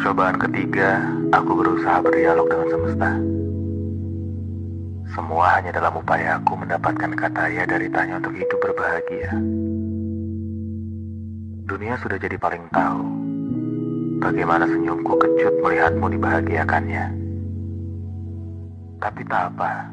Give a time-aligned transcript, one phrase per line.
[0.00, 3.10] percobaan ketiga, aku berusaha berdialog dengan semesta.
[5.12, 9.28] Semua hanya dalam upaya aku mendapatkan kata ya dari tanya untuk hidup berbahagia.
[11.68, 13.04] Dunia sudah jadi paling tahu
[14.24, 17.04] bagaimana senyumku kecut melihatmu dibahagiakannya.
[19.04, 19.84] Tapi tak apa.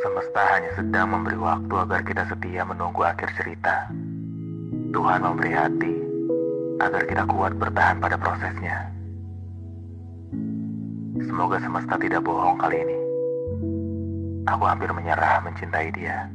[0.00, 3.92] Semesta hanya sedang memberi waktu agar kita setia menunggu akhir cerita.
[4.96, 6.09] Tuhan memberi hati
[6.80, 8.88] agar kita kuat bertahan pada prosesnya.
[11.20, 12.98] Semoga semesta tidak bohong kali ini.
[14.48, 16.26] Aku hampir menyerah mencintai dia.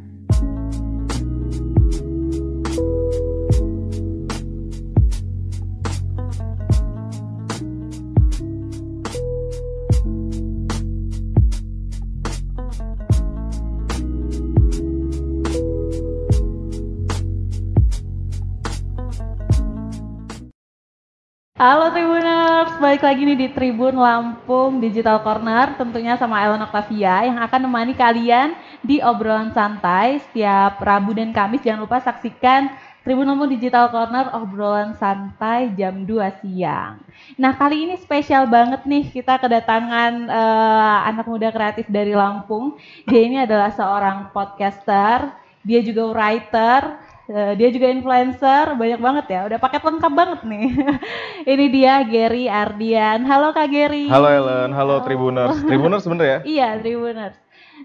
[21.66, 27.42] Halo Tribuners, balik lagi nih di Tribun Lampung Digital Corner tentunya sama Ellen Octavia yang
[27.42, 28.54] akan menemani kalian
[28.86, 31.66] di obrolan santai setiap Rabu dan Kamis.
[31.66, 32.70] Jangan lupa saksikan
[33.02, 37.02] Tribun Lampung Digital Corner obrolan santai jam 2 siang.
[37.42, 42.78] Nah kali ini spesial banget nih kita kedatangan eh, anak muda kreatif dari Lampung.
[43.10, 45.34] Dia ini adalah seorang podcaster,
[45.66, 46.94] dia juga writer,
[47.28, 49.40] dia juga influencer, banyak banget ya.
[49.50, 50.68] Udah paket lengkap banget nih.
[51.58, 53.26] Ini dia Gary Ardian.
[53.26, 54.06] Halo Kak Gary.
[54.06, 55.58] Halo Ellen, halo Tribuners.
[55.66, 56.40] Tribuners bener ya?
[56.56, 57.36] Iya, Tribuners.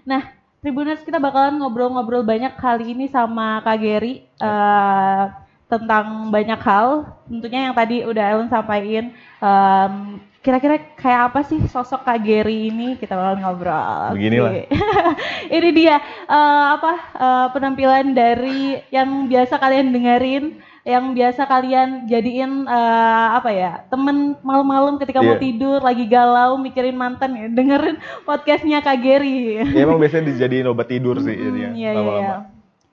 [0.05, 0.29] Nah,
[0.61, 5.23] Tribuners kita bakalan ngobrol-ngobrol banyak kali ini sama Kak Gary eh,
[5.65, 7.09] tentang banyak hal.
[7.25, 9.09] Tentunya yang tadi udah Ellen sampaikan.
[9.41, 9.93] em,
[10.41, 12.97] Kira-kira kayak apa sih sosok Kak Gary ini?
[12.97, 14.17] Kita bakalan ngobrol.
[14.17, 14.49] Beginilah.
[14.49, 14.63] Oke.
[15.55, 22.65] ini dia eh, apa eh, penampilan dari yang biasa kalian dengerin, yang biasa kalian jadiin
[22.65, 25.45] eh, apa ya temen malam-malam ketika mau Iya.
[25.45, 29.61] tidur lagi galau mikirin mantan ya dengerin podcastnya Kak Gary.
[29.61, 32.25] Ya emang biasanya dijadiin obat tidur sih Hmm, jadinya iya, iya, lama-lama.
[32.25, 32.37] iya.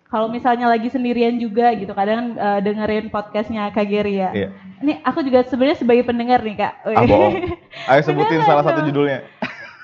[0.09, 4.31] Kalau misalnya lagi sendirian juga gitu, kadang eh, dengerin podcastnya Kak Gary ya.
[4.33, 4.49] Iya.
[4.81, 6.73] Ini aku juga sebenarnya sebagai pendengar nih kak.
[6.87, 7.35] Ah bohong.
[7.91, 8.89] Ayo sebutin Beneran salah satu dong.
[8.95, 9.19] judulnya.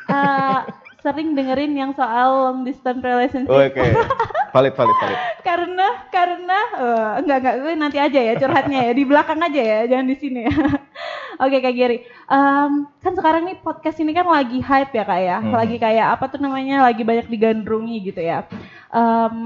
[0.09, 0.61] Eh,
[1.05, 3.53] sering dengerin yang soal long distance relationship.
[3.53, 3.85] Oh, Oke.
[4.55, 5.19] Valid, valid, valid.
[5.43, 9.79] karena karena eh, enggak enggak gue nanti aja ya curhatnya ya di belakang aja ya
[9.85, 10.55] jangan di sini ya.
[11.43, 12.73] Oke Kak Giri, Em,
[13.03, 15.51] kan sekarang nih podcast ini kan lagi hype ya kak ya, Mhm.
[15.51, 18.47] lagi kayak apa tuh namanya lagi banyak digandrungi gitu ya.
[18.89, 19.37] Em,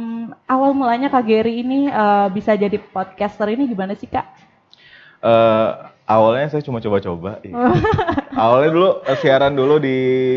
[0.45, 4.29] awal mulanya Kak Giri ini eh, bisa jadi podcaster ini gimana sih kak?
[5.19, 5.69] Eh,
[6.05, 7.41] awalnya saya cuma coba-coba.
[7.41, 7.57] iya.
[8.39, 9.97] awalnya dulu siaran dulu di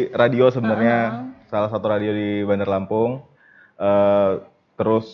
[0.10, 0.98] radio sebenarnya,
[1.46, 3.28] salah satu radio di Bandar Lampung.
[3.76, 4.32] Eh,
[4.76, 5.06] terus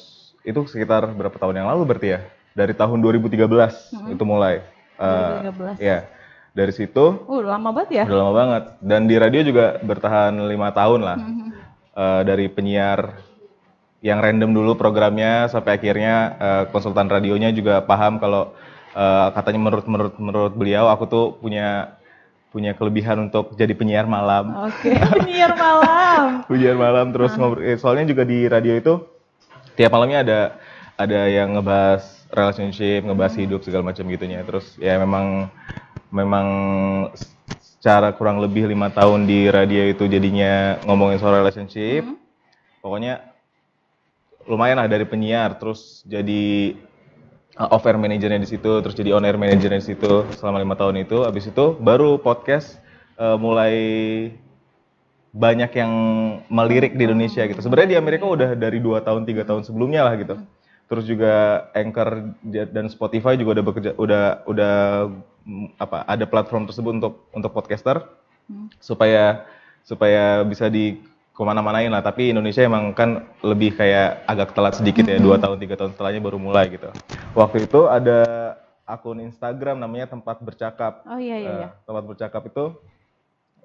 [0.48, 2.20] itu sekitar berapa tahun yang lalu berarti ya?
[2.58, 4.66] Dari tahun 2013 itu mulai.
[4.98, 5.78] Eh, 2013.
[5.78, 6.00] Ya,
[6.58, 8.04] dari situ Uh lama banget ya.
[8.10, 8.64] Udah lama banget.
[8.82, 11.18] Dan di radio juga bertahan lima tahun lah.
[11.98, 13.22] Eh, dari penyiar
[14.06, 18.54] yang random dulu programnya sampai akhirnya eh, konsultan radionya juga paham kalau
[18.94, 21.98] eh, katanya menurut menurut menurut beliau aku tuh punya
[22.54, 24.70] punya kelebihan untuk jadi penyiar malam.
[24.70, 26.26] Oke, penyiar malam.
[26.50, 27.62] Penyiar malam terus ngobrol.
[27.66, 28.94] eh, soalnya juga di radio itu
[29.78, 30.40] tiap malamnya ada
[30.98, 34.42] ada yang ngebahas relationship, ngebahas hidup segala macam gitunya.
[34.42, 35.54] Terus ya memang
[36.10, 36.48] memang
[37.62, 42.04] secara kurang lebih lima tahun di radio itu jadinya ngomongin soal relationship.
[42.82, 43.22] Pokoknya
[44.50, 46.74] lumayan lah dari penyiar, terus jadi
[47.60, 50.74] uh, off air manajernya di situ, terus jadi on air manajernya di situ selama lima
[50.74, 51.22] tahun itu.
[51.22, 52.82] Habis itu baru podcast
[53.20, 53.76] uh, mulai
[55.38, 55.92] banyak yang
[56.50, 57.62] melirik di Indonesia gitu.
[57.62, 60.36] Sebenarnya di Amerika udah dari dua tahun tiga tahun sebelumnya lah gitu.
[60.88, 64.76] Terus juga Anchor dan Spotify juga udah bekerja, udah udah
[65.78, 68.02] apa ada platform tersebut untuk untuk podcaster
[68.82, 69.46] supaya
[69.86, 70.98] supaya bisa di
[71.38, 72.02] ke mana-manain lah.
[72.02, 76.22] Tapi Indonesia emang kan lebih kayak agak telat sedikit ya dua tahun tiga tahun setelahnya
[76.24, 76.90] baru mulai gitu.
[77.38, 78.24] Waktu itu ada
[78.88, 81.06] akun Instagram namanya tempat bercakap.
[81.06, 81.52] Oh iya iya.
[81.52, 81.68] iya.
[81.70, 82.66] Eh, tempat bercakap itu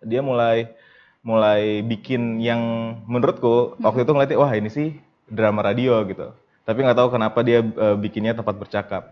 [0.02, 0.74] dia mulai
[1.22, 2.60] mulai bikin yang
[3.06, 4.88] menurutku waktu itu ngeliatnya wah ini sih
[5.30, 6.34] drama radio gitu
[6.66, 9.02] tapi nggak tahu kenapa dia eh, bikinnya tempat bercakap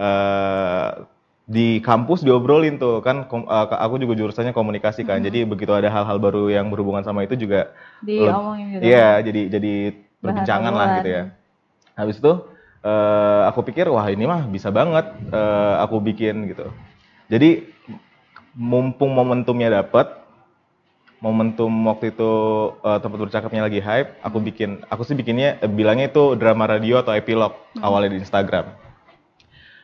[0.00, 0.90] Eh,
[1.50, 5.90] di kampus diobrolin tuh kan kom- eh, aku juga jurusannya komunikasi kan jadi begitu ada
[5.92, 8.86] hal-hal baru yang berhubungan sama itu juga Diomongin gitu.
[8.86, 9.72] Iya, jadi jadi
[10.24, 11.22] perbincangan lah gitu ya.
[11.98, 12.32] Habis itu
[12.86, 16.70] eh, aku pikir wah ini mah bisa banget eh, aku bikin gitu.
[17.28, 17.66] Jadi
[18.56, 20.19] mumpung momentumnya dapat,
[21.20, 22.32] momentum waktu itu
[22.80, 27.00] eh, tempat bercakapnya lagi hype, aku bikin, aku sih bikinnya eh, bilangnya itu drama radio
[27.04, 28.66] atau epilog awalnya di Instagram.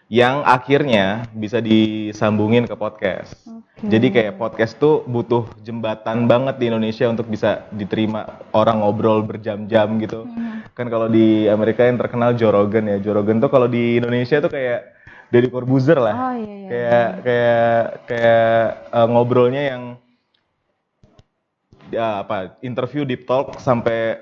[0.07, 3.35] yang akhirnya bisa disambungin ke podcast.
[3.43, 3.91] Oke.
[3.91, 9.99] Jadi kayak podcast tuh butuh jembatan banget di Indonesia untuk bisa diterima orang ngobrol berjam-jam
[9.99, 10.23] gitu.
[10.23, 10.63] Hmm.
[10.79, 13.03] Kan kalau di Amerika yang terkenal Joe Rogan ya.
[13.03, 14.95] Joe Rogan tuh kalau di Indonesia tuh kayak
[15.35, 16.15] Deddy Corbuzier lah.
[16.15, 16.69] Oh iya iya.
[16.71, 18.63] kayak kayak kayak
[18.95, 19.83] eh, ngobrolnya yang
[21.93, 24.21] ya apa interview deep talk sampai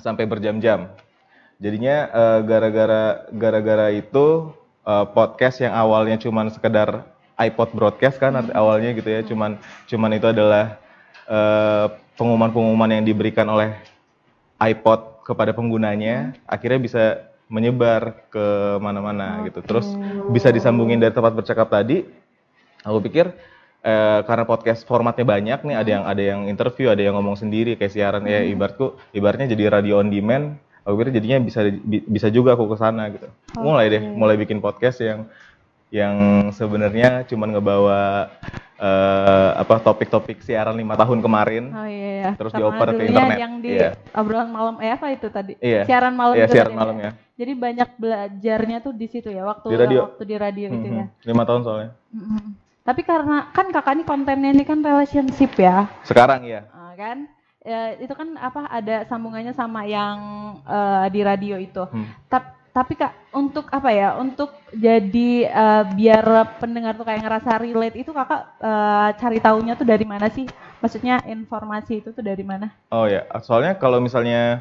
[0.00, 0.88] sampai berjam-jam.
[1.62, 4.50] Jadinya eh, gara-gara gara-gara itu
[4.82, 7.06] eh, podcast yang awalnya cuman sekedar
[7.38, 9.58] iPod broadcast kan arti- awalnya gitu ya, cuman
[9.88, 10.78] cuman itu adalah
[12.18, 13.72] pengumuman-pengumuman yang diberikan oleh
[14.60, 17.04] iPod kepada penggunanya, akhirnya bisa
[17.48, 19.64] menyebar ke mana-mana gitu.
[19.64, 19.96] Terus
[20.28, 22.04] bisa disambungin dari tempat bercakap tadi.
[22.84, 23.32] Aku pikir
[23.82, 27.74] eh, karena podcast formatnya banyak nih, ada yang ada yang interview, ada yang ngomong sendiri
[27.74, 30.56] kayak siaran ya ibaratku, ibaratnya jadi radio on demand.
[30.82, 33.30] Aku pikir jadinya bisa bi- bisa juga aku ke sana gitu.
[33.54, 35.30] Mulai deh, mulai bikin podcast yang
[35.92, 36.14] yang
[36.50, 38.00] sebenarnya cuman ngebawa
[38.78, 41.70] eh, apa topik-topik siaran lima tahun kemarin.
[41.70, 42.30] Oh iya iya.
[42.34, 43.38] Terus dioper ke dulunya internet.
[43.38, 43.90] Yang di Iya.
[44.10, 45.52] obrolan malam eh apa itu tadi?
[45.62, 45.86] Iya.
[45.86, 47.10] Siaran malam Iya, siaran malam ya.
[47.38, 50.00] Jadi banyak belajarnya tuh di situ ya waktu Di radio.
[50.10, 51.06] waktu di radio itu ya.
[51.22, 51.90] Lima tahun soalnya.
[52.10, 52.42] Mm-mm.
[52.82, 56.66] Tapi karena kan kakak ini kontennya ini kan relationship ya, Sekarang ya.
[56.74, 57.30] Ah, kan?
[57.62, 60.18] Ya, itu kan apa ada sambungannya sama yang
[60.66, 61.86] eh, di radio itu.
[61.86, 62.10] Hmm.
[62.26, 64.18] Tap- tapi kak untuk apa ya?
[64.18, 69.86] Untuk jadi eh, biar pendengar tuh kayak ngerasa relate itu kakak eh, cari taunya tuh
[69.86, 70.50] dari mana sih?
[70.82, 72.74] Maksudnya informasi itu tuh dari mana?
[72.90, 74.58] Oh ya, soalnya kalau misalnya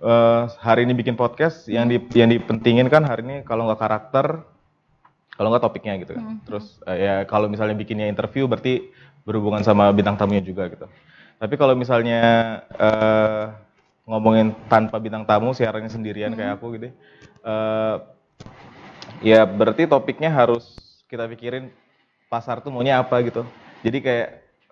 [0.00, 4.40] eh, hari ini bikin podcast, yang di yang dipentingin kan hari ini kalau nggak karakter,
[5.42, 6.38] kalau nggak topiknya gitu kan.
[6.46, 8.94] Terus eh, ya kalau misalnya bikinnya interview berarti
[9.26, 10.86] berhubungan sama bintang tamunya juga gitu.
[11.42, 12.22] Tapi kalau misalnya
[12.78, 13.50] eh,
[14.06, 16.94] ngomongin tanpa bintang tamu, siarannya sendirian kayak aku gitu,
[17.42, 17.96] eh,
[19.26, 20.78] ya berarti topiknya harus
[21.10, 21.74] kita pikirin
[22.30, 23.42] pasar tuh maunya apa gitu.
[23.82, 24.28] Jadi kayak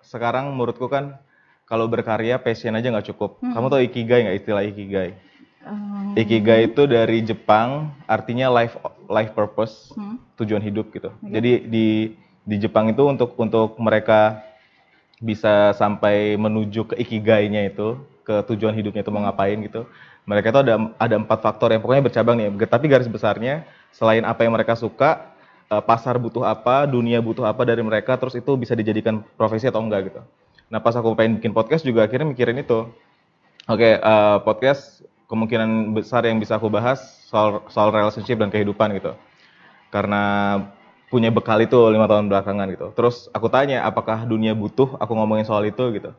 [0.07, 1.19] sekarang menurutku kan
[1.67, 3.43] kalau berkarya passion aja nggak cukup.
[3.43, 5.11] Kamu tau ikigai nggak istilah ikigai?
[5.61, 6.17] Hmm.
[6.17, 8.79] Ikigai itu dari Jepang, artinya life
[9.11, 10.15] life purpose, Hmm.
[10.39, 11.11] tujuan hidup gitu.
[11.19, 11.87] Jadi di
[12.41, 14.41] di Jepang itu untuk untuk mereka
[15.21, 19.85] bisa sampai menuju ke ikigainya itu, ke tujuan hidupnya itu mau ngapain gitu.
[20.25, 22.49] Mereka itu ada ada empat faktor yang pokoknya bercabang nih.
[22.65, 25.29] Tapi garis besarnya selain apa yang mereka suka,
[25.69, 29.81] eh, pasar butuh apa, dunia butuh apa dari mereka, terus itu bisa dijadikan profesi atau
[29.83, 30.21] enggak gitu.
[30.73, 32.89] Nah pas aku pengen bikin podcast juga akhirnya mikirin itu.
[33.69, 39.15] Oke, eh, podcast kemungkinan besar yang bisa aku bahas soal soal relationship dan kehidupan gitu.
[39.87, 40.23] Karena
[41.07, 42.87] punya bekal itu lima tahun belakangan gitu.
[42.95, 46.11] Terus aku tanya, apakah dunia butuh aku ngomongin soal itu gitu?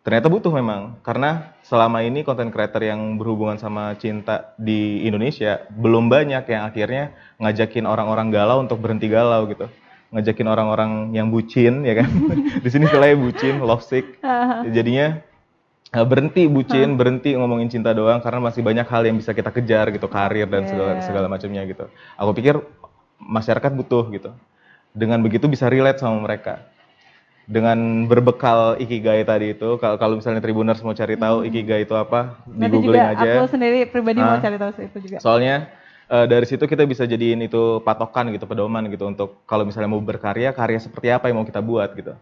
[0.00, 6.08] Ternyata butuh memang, karena selama ini konten creator yang berhubungan sama cinta di Indonesia belum
[6.08, 9.68] banyak yang akhirnya ngajakin orang-orang galau untuk berhenti galau gitu.
[10.10, 12.08] Ngajakin orang-orang yang bucin ya kan.
[12.64, 14.18] di sini istilahnya bucin, love sick.
[14.72, 15.20] Jadinya
[15.90, 19.90] eh, berhenti bucin, berhenti ngomongin cinta doang karena masih banyak hal yang bisa kita kejar
[19.90, 21.04] gitu, karir dan segala Yeah.
[21.04, 21.84] segala macamnya gitu.
[22.16, 22.58] Aku pikir
[23.18, 24.30] masyarakat butuh gitu.
[24.90, 26.66] Dengan begitu bisa relate sama mereka.
[27.44, 32.38] Dengan berbekal ikigai tadi itu, kalau kalau misalnya Tribuners mau cari tahu ikigai itu apa,
[32.46, 32.70] di Hmm.
[32.70, 33.30] Googling aja.
[33.36, 34.38] aku sendiri pribadi mau Ah.
[34.38, 35.18] cari tahu itu juga.
[35.18, 35.66] Soalnya
[36.06, 39.98] eh, dari situ kita bisa jadiin itu patokan gitu, pedoman gitu untuk kalau misalnya mau
[39.98, 42.14] berkarya, karya seperti apa yang mau kita buat gitu.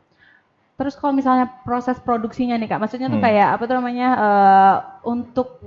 [0.78, 3.26] Terus kalau misalnya proses produksinya nih kak, maksudnya tuh Hmm.
[3.26, 5.58] kayak apa tuh namanya eh, untuk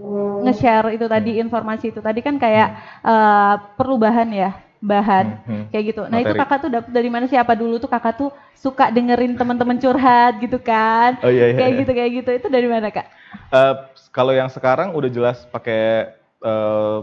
[0.48, 1.44] nge-share itu tadi Hmm.
[1.44, 5.64] informasi itu tadi kan kayak eh, perlu bahan ya, bahan Hmm, hmm.
[5.68, 6.02] kayak gitu.
[6.08, 6.42] Nah itu Materi.
[6.48, 7.36] kakak tuh dapet dari mana sih?
[7.36, 11.20] Apa dulu tuh kakak tuh suka dengerin teman-teman curhat gitu kan?
[11.20, 11.60] Oh iya iya.
[11.60, 11.80] kayak iya.
[11.84, 12.30] gitu kayak gitu.
[12.32, 13.06] Itu dari mana kak?
[13.52, 13.74] Eh,
[14.16, 16.08] kalau yang sekarang udah jelas pakai
[16.40, 17.00] eh,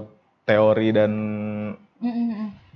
[0.49, 1.13] teori dan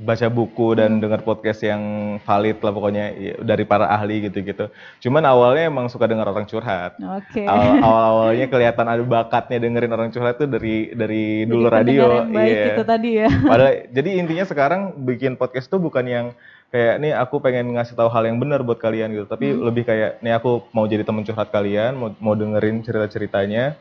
[0.02, 1.78] Baca buku dan dengar podcast yang
[2.26, 4.66] valid lah pokoknya ya, dari para ahli gitu-gitu.
[4.98, 6.98] Cuman awalnya emang suka dengar orang curhat.
[6.98, 7.46] Oke.
[7.46, 12.26] Awal awalnya kelihatan ada bakatnya dengerin orang curhat tuh dari dari dulu radio.
[12.34, 12.74] iya.
[12.74, 13.30] itu tadi ya.
[13.50, 16.26] Padahal jadi intinya sekarang bikin podcast tuh bukan yang
[16.74, 19.60] kayak nih aku pengen ngasih tahu hal yang benar buat kalian gitu, tapi Hmm.
[19.70, 23.78] lebih kayak nih aku mau jadi teman curhat kalian, mau mau dengerin cerita-ceritanya.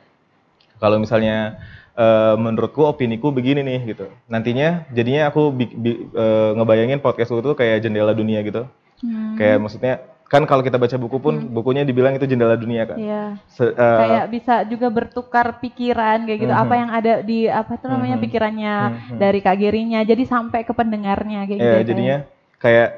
[0.78, 1.62] Kalau misalnya
[1.94, 4.06] eh, menurutku opiniku begini nih gitu.
[4.26, 8.68] Nantinya jadinya aku bi- bi- eh, ngebayangin podcast itu kayak jendela dunia gitu.
[9.02, 9.36] Hmm.
[9.36, 9.94] Kayak maksudnya
[10.26, 12.96] kan kalau kita baca buku pun bukunya dibilang itu jendela dunia kan.
[12.96, 13.24] Iya.
[13.52, 16.64] Se- eh, kayak bisa juga bertukar pikiran kayak gitu Mhm.
[16.64, 18.24] apa yang ada di apa tuh namanya Mhm.
[18.24, 18.76] pikirannya
[19.12, 19.18] Mhm.
[19.20, 22.18] dari kak Gerinya jadi sampai ke pendengarnya kayak gitu Ya, ya, jadinya
[22.58, 22.90] kayak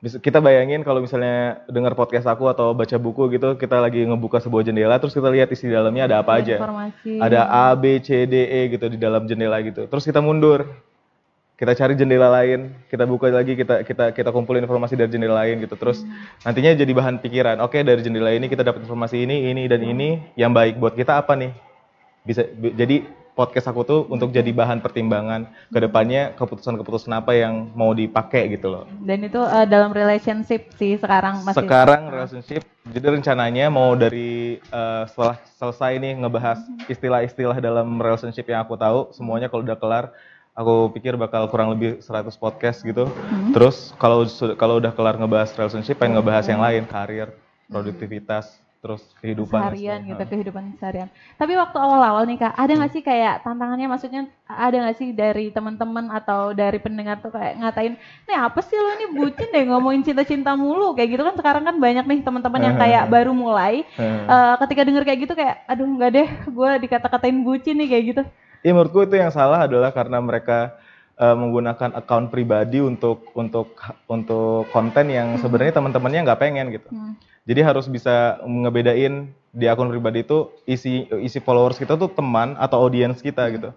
[0.00, 4.64] kita bayangin kalau misalnya dengar podcast aku atau baca buku gitu, kita lagi ngebuka sebuah
[4.64, 6.56] jendela terus kita lihat isi dalamnya ada apa aja.
[6.56, 9.84] informasi Ada A, B, C, D, E gitu di dalam jendela gitu.
[9.84, 10.64] Terus kita mundur.
[11.60, 15.60] kita cari jendela lain, kita buka lagi, kita kita kita kumpulin informasi dari jendela lain
[15.60, 15.76] gitu.
[15.76, 16.08] Terus
[16.40, 17.60] nantinya jadi bahan pikiran.
[17.60, 21.20] Oke, dari jendela ini kita dapat informasi ini, ini dan ini yang baik buat kita
[21.20, 21.52] apa nih?
[22.24, 23.04] Bisa bi- jadi
[23.40, 28.68] podcast aku tuh untuk jadi bahan pertimbangan ke depannya keputusan-keputusan apa yang mau dipakai gitu
[28.68, 28.84] loh.
[29.00, 31.64] Dan itu eh, dalam relationship sih sekarang masih.
[31.64, 36.60] Sekarang relationship, jadi rencananya mau dari eh, setelah selesai nih ngebahas
[36.92, 40.04] istilah-istilah dalam relationship yang aku tahu, semuanya kalau udah kelar,
[40.52, 43.08] aku pikir bakal kurang lebih 100 podcast gitu.
[43.56, 44.28] Terus kalau
[44.60, 47.32] kalau udah kelar ngebahas relationship, pengen ngebahas yang lain, karir,
[47.72, 49.60] produktivitas, terus kehidupan.
[49.60, 51.08] dan seharian gitu kehidupan seharian.
[51.36, 53.92] Tapi waktu awal-awal nih kak, ada nggak sih kayak tantangannya?
[53.92, 58.80] Maksudnya ada nggak sih dari teman-teman atau dari pendengar tuh kayak ngatain, nih apa sih
[58.80, 62.60] lo ini bucin deh ngomongin cinta-cinta mulu kayak gitu kan sekarang kan banyak nih teman-teman
[62.64, 63.84] yang kayak baru mulai.
[64.00, 64.24] Hmm.
[64.24, 68.22] eh, ketika denger kayak gitu kayak, aduh nggak deh, gue dikata-katain bucin nih kayak gitu.
[68.64, 70.80] Iya menurutku itu yang salah adalah karena mereka
[71.20, 73.76] eh, menggunakan account pribadi untuk untuk
[74.08, 76.88] untuk konten yang sebenarnya teman-temannya nggak pengen gitu.
[76.88, 77.12] Hmm.
[77.48, 82.86] Jadi harus bisa ngebedain di akun pribadi itu isi isi followers kita tuh teman atau
[82.86, 83.70] audiens kita gitu.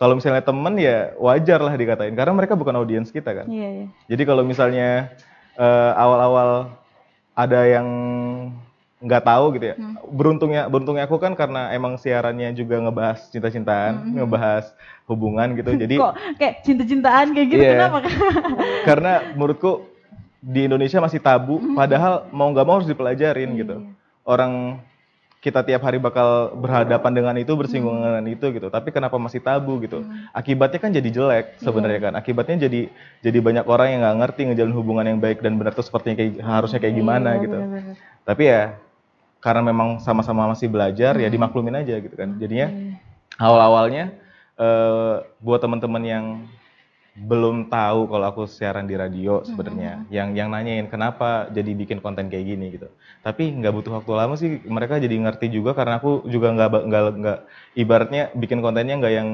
[0.00, 3.46] Kalau misalnya teman ya wajar lah dikatain karena mereka bukan audiens kita kan.
[3.46, 3.86] Iya iya.
[4.08, 5.12] Jadi kalau misalnya
[5.54, 6.72] eh, awal-awal
[7.36, 7.86] ada yang
[9.00, 9.76] nggak tahu gitu ya.
[10.08, 14.72] Beruntungnya beruntungnya aku kan karena emang siarannya juga ngebahas cinta-cintaan, ngebahas
[15.04, 15.76] hubungan gitu.
[15.76, 17.72] Jadi Kok kayak cinta-cintaan kayak gitu Iya.
[17.76, 17.98] kenapa
[18.88, 19.89] karena menurutku
[20.40, 23.76] di Indonesia masih tabu, padahal mau nggak mau harus dipelajarin gitu.
[24.24, 24.80] Orang
[25.40, 28.68] kita tiap hari bakal berhadapan dengan itu, bersinggungan dengan itu gitu.
[28.68, 30.04] Tapi kenapa masih tabu gitu?
[30.36, 32.12] Akibatnya kan jadi jelek sebenarnya kan.
[32.16, 32.92] Akibatnya jadi
[33.24, 36.44] jadi banyak orang yang nggak ngerti ngejalin hubungan yang baik dan benar tuh sepertinya kayak
[36.44, 37.56] harusnya kayak gimana Iya, gitu.
[37.56, 37.96] bener-bener.
[38.28, 38.62] Tapi ya
[39.40, 42.36] karena memang sama-sama masih belajar ya dimaklumin aja gitu kan.
[42.36, 42.68] Jadinya
[43.40, 44.12] awal-awalnya
[44.60, 46.24] eh, buat teman-teman yang
[47.10, 52.30] belum tahu kalau aku siaran di radio sebenarnya, yang yang nanyain kenapa jadi bikin konten
[52.30, 52.86] kayak gini gitu.
[53.20, 57.02] Tapi nggak butuh waktu lama sih, mereka jadi ngerti juga karena aku juga nggak nggak
[57.18, 57.38] nggak
[57.74, 59.28] ibaratnya bikin kontennya nggak yang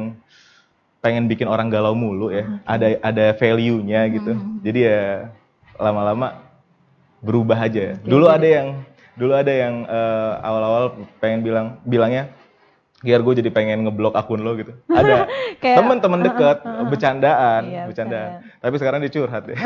[1.04, 4.33] pengen bikin orang galau mulu ya, ada ada value-nya gitu.
[4.64, 5.30] Jadi ya
[5.76, 6.42] lama-lama
[7.21, 8.00] berubah aja.
[8.02, 8.68] dulu ada yang
[9.16, 10.85] dulu ada yang eh, awal-awal
[11.21, 12.33] pengen bilang bilangnya
[12.97, 14.73] biar gue jadi pengen ngeblok akun lo gitu.
[14.87, 15.29] Ada
[15.62, 18.31] Kayak- teman-teman dekat bercandaan, Iya, bercandaan.
[18.57, 19.57] Tapi sekarang dia curhat ya.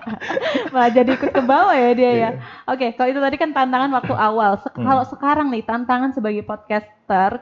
[0.72, 2.14] Malah jadi ikut ke bawah ya dia ya.
[2.14, 2.28] Iya.
[2.66, 4.56] Oke, kalau itu tadi kan tantangan waktu awal.
[4.58, 4.86] Sek- Hmm.
[4.86, 6.90] Kalau sekarang nih tantangan sebagai podcaster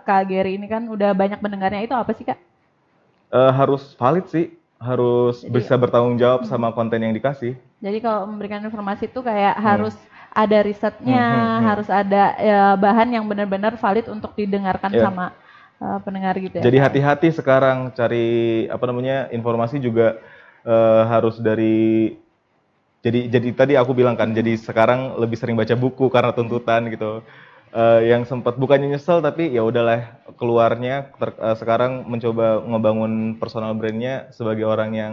[0.01, 2.37] Kak Gary ini kan udah banyak pendengarnya itu apa sih Kak?
[3.31, 7.57] Eh, harus valid sih, harus bisa bertanggung jawab sama konten yang dikasih.
[7.79, 9.97] Jadi kalau memberikan informasi itu kayak harus
[10.33, 11.67] ada risetnya, Hmm, hmm, hmm.
[11.69, 15.05] harus ada ya, bahan yang benar-benar valid untuk didengarkan Iya.
[15.05, 15.37] sama
[15.79, 16.65] uh, pendengar gitu ya.
[16.65, 20.17] Jadi hati-hati sekarang cari apa namanya informasi juga
[20.63, 22.17] eh, harus dari
[23.03, 27.21] jadi jadi tadi aku bilang kan jadi sekarang lebih sering baca buku karena tuntutan gitu.
[27.73, 33.73] Eh, yang sempat bukannya nyesel tapi ya udahlah keluarnya ter- eh, sekarang mencoba ngebangun personal
[33.75, 35.13] brandnya sebagai orang yang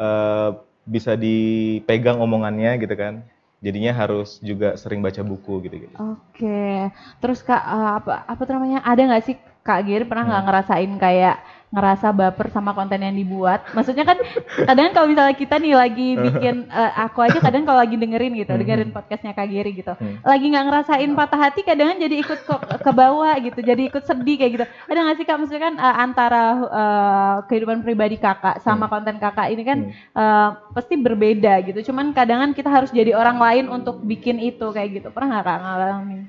[0.00, 0.50] eh,
[0.88, 3.22] bisa dipegang omongannya gitu kan.
[3.60, 5.94] Jadinya harus juga sering baca buku gitu gitu.
[6.00, 6.88] Oke,
[7.20, 8.80] terus kak uh, apa apa namanya?
[8.80, 11.36] Ada nggak sih kak Giri pernah nggak ngerasain kayak
[11.70, 13.62] ngerasa baper sama konten yang dibuat?
[13.72, 14.18] Maksudnya kan
[14.66, 18.52] kadang kalau misalnya kita nih lagi bikin uh, aku aja kadang kalau lagi dengerin gitu,
[18.52, 19.94] dengerin podcastnya kak Giri gitu,
[20.26, 24.36] lagi nggak ngerasain patah hati kadang jadi ikut ke, ke bawah gitu, jadi ikut sedih
[24.36, 24.64] kayak gitu.
[24.90, 29.48] Ada nggak sih kak maksudnya kan uh, antara uh, kehidupan pribadi kakak sama konten kakak
[29.54, 29.78] ini kan
[30.18, 31.90] uh, pasti berbeda gitu.
[31.90, 35.08] Cuman kadang kita harus jadi orang lain untuk bikin itu kayak gitu.
[35.14, 36.22] Pernah nggak kak ngalamin?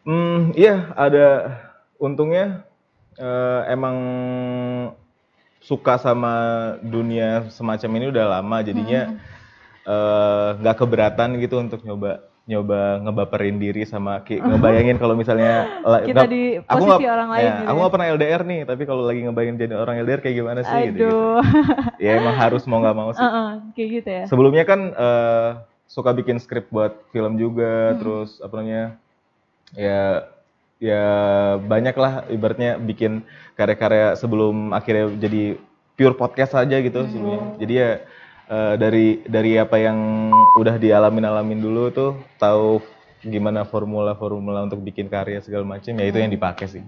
[0.00, 1.26] Hmm, iya ada
[2.00, 2.64] untungnya
[3.20, 3.96] eh, emang
[5.60, 6.34] suka sama
[6.80, 9.12] dunia semacam ini udah lama jadinya
[9.84, 15.68] eh, nggak keberatan gitu untuk nyoba nyoba ngebaperin diri sama ki- ngebayangin kalau misalnya
[16.08, 17.80] Kita nggak- di aku posisi nggak- orang lain ya, gitu aku ya.
[17.80, 21.04] nggak pernah LDR nih tapi kalau lagi ngebayangin jadi orang LDR kayak gimana sih gitu,
[21.04, 21.38] Aduh,
[22.02, 24.24] ya emang harus mau nggak mau sih Heeh, kayak gitu ya.
[24.26, 25.48] sebelumnya kan eh,
[25.86, 27.40] suka bikin skrip buat film Hmm.
[27.40, 28.84] juga terus apa namanya
[29.76, 30.26] ya
[30.80, 31.04] ya
[31.60, 33.20] banyak lah ibaratnya bikin
[33.54, 35.60] karya-karya sebelum akhirnya jadi
[35.94, 37.10] pure podcast aja gitu Hmm.
[37.12, 37.90] sebelumnya jadi ya
[38.48, 39.98] eh, dari dari apa yang
[40.56, 42.10] udah dialamin alamin dulu tuh
[42.40, 42.80] tahu
[43.20, 46.24] gimana formula-formula untuk bikin karya segala macam ya itu Hmm.
[46.24, 46.82] yang dipakai sih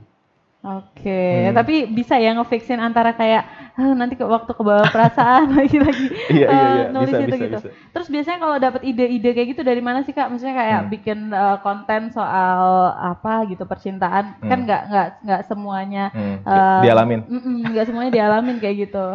[0.63, 3.43] Oke, tapi bisa ya ngefixin antara kayak
[3.75, 6.85] "Ah, nanti ke waktu ke bawah perasaan lagi-lagi Iya, iya, eh, iya.
[6.95, 7.59] nulis Bisa, itu bisa, gitu.
[7.59, 7.69] bisa.
[7.91, 10.31] Terus biasanya kalau dapat ide-ide kayak gitu dari mana sih kak?
[10.31, 10.91] Maksudnya kayak Hmm.
[10.95, 12.63] bikin eh, konten soal
[12.95, 14.67] apa gitu percintaan kan Hmm.
[14.71, 17.21] nggak nggak nggak semuanya Hmm, eh, dialamin
[17.75, 19.07] nggak semuanya dialamin kayak gitu.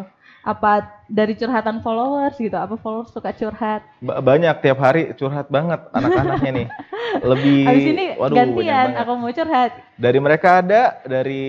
[0.47, 2.55] Apa dari curhatan followers gitu?
[2.55, 3.83] Apa followers suka curhat?
[3.99, 6.67] Ba- banyak tiap hari curhat banget anak-anaknya nih.
[7.35, 9.71] Lebih Habis ini waduh, gantian, aku mau curhat.
[9.99, 11.43] Dari mereka ada, dari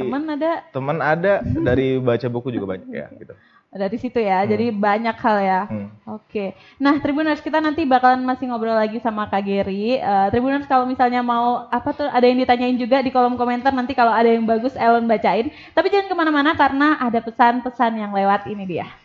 [0.00, 3.36] Temen ada teman ada, dari baca buku juga banyak ya gitu.
[3.72, 4.44] Dari situ ya.
[4.44, 5.60] Jadi banyak hal ya.
[5.64, 5.88] Hmm.
[6.20, 6.52] Oke.
[6.76, 9.96] Nah, Tribuners kita nanti bakalan masih ngobrol lagi sama Kak Geri.
[9.96, 13.96] Eh, Tribuners kalau misalnya mau apa tuh ada yang ditanyain juga di kolom komentar nanti
[13.96, 15.48] kalau ada yang bagus Ellen bacain.
[15.72, 19.01] Tapi jangan ke mana-mana karena ada pesan-pesan yang lewat ini dia.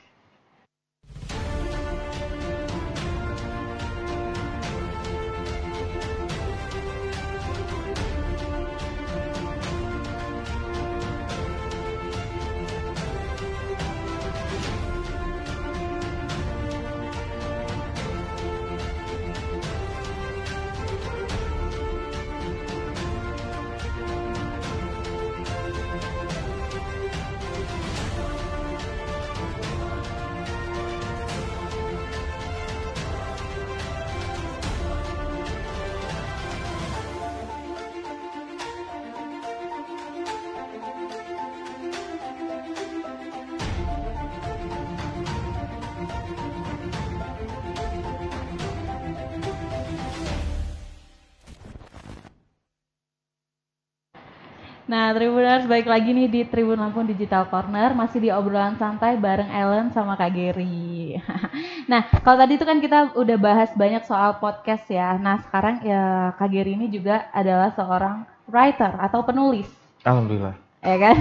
[54.88, 59.52] Nah, Tribuners baik lagi nih di Tribun Lampung Digital Corner masih di obrolan santai bareng
[59.52, 61.20] Ellen sama Kak Geri.
[61.92, 65.20] nah, kalau tadi itu kan kita udah bahas banyak soal podcast ya.
[65.20, 69.68] Nah, sekarang ya Kak Geri ini juga adalah seorang writer atau penulis,
[70.08, 70.56] Alhamdulillah.
[70.80, 71.20] ya kan?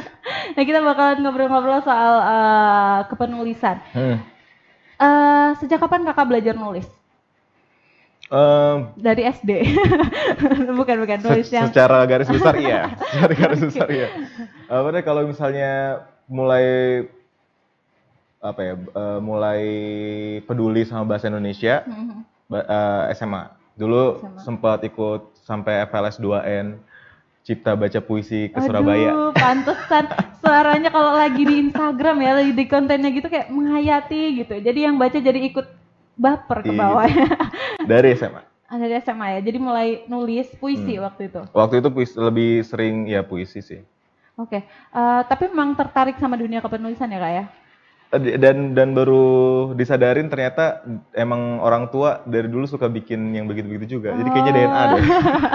[0.58, 3.78] nah, kita bakalan ngobrol-ngobrol soal eh, kepenulisan.
[3.94, 4.18] Hmm.
[4.98, 6.90] Eh, sejak kapan Kakak belajar nulis?
[8.34, 9.50] Em, Dari SD.
[10.78, 14.08] bukan bukan se- yang secara garis besar iya, secara garis besar iya.
[14.66, 16.66] Apa deh kalau misalnya mulai
[18.40, 19.62] apa ya, eh, mulai
[20.42, 22.16] peduli sama bahasa Indonesia Mhm.
[22.44, 23.42] ba- eh, SMA.
[23.74, 24.40] Dulu SMA.
[24.40, 26.74] sempat ikut sampai FLS 2N
[27.40, 29.12] cipta baca puisi ke Surabaya.
[29.12, 30.04] Aduh, pantesan
[30.40, 34.54] suaranya kalau lagi di Instagram ya, lagi di kontennya gitu kayak menghayati gitu.
[34.58, 35.66] Jadi yang baca jadi ikut
[36.14, 36.80] baper ke Iya.
[36.80, 37.28] bawah ya.
[37.90, 38.42] Dari SMA.
[38.64, 39.40] Ada di SMA ya.
[39.40, 41.04] Jadi mulai nulis puisi Hmm.
[41.04, 41.40] waktu itu.
[41.52, 43.80] Waktu itu puisi, lebih sering ya puisi sih.
[44.34, 44.66] Oke.
[44.66, 47.44] Eh, tapi memang tertarik sama dunia kepenulisan ya, Kak ya?
[48.16, 49.24] Dan dan baru
[49.72, 54.12] disadarin ternyata emang orang tua dari dulu suka bikin yang begitu-begitu juga.
[54.12, 54.56] Jadi kayaknya Oh.
[54.56, 55.02] DNA deh.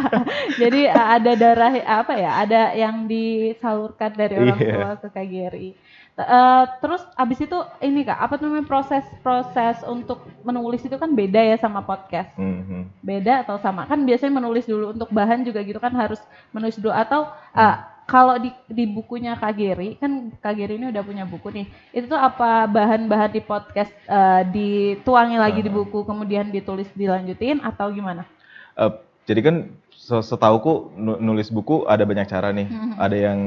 [0.62, 2.32] Jadi ada darah apa ya?
[2.42, 4.76] Ada yang disalurkan dari orang Iya.
[4.76, 5.70] tua ke Geri.
[6.14, 11.16] T- eh, terus abis itu ini kak, apa namanya proses proses untuk menulis itu kan
[11.16, 12.36] beda ya sama podcast.
[12.36, 12.92] Mhm.
[13.00, 16.20] beda atau sama kan biasanya menulis dulu untuk bahan juga gitu kan harus
[16.52, 17.76] menulis dulu atau uh,
[18.10, 22.10] kalau di di bukunya Kak Geri kan Kak Geri ini udah punya buku nih itu
[22.10, 28.26] tuh apa bahan-bahan di podcast uh, dituangi lagi di buku kemudian ditulis dilanjutin atau gimana?
[28.74, 28.92] Eh,
[29.30, 29.56] jadi kan
[29.94, 32.66] se- setauku nu- nulis buku ada banyak cara nih.
[32.66, 32.98] Mhm.
[32.98, 33.40] Ada yang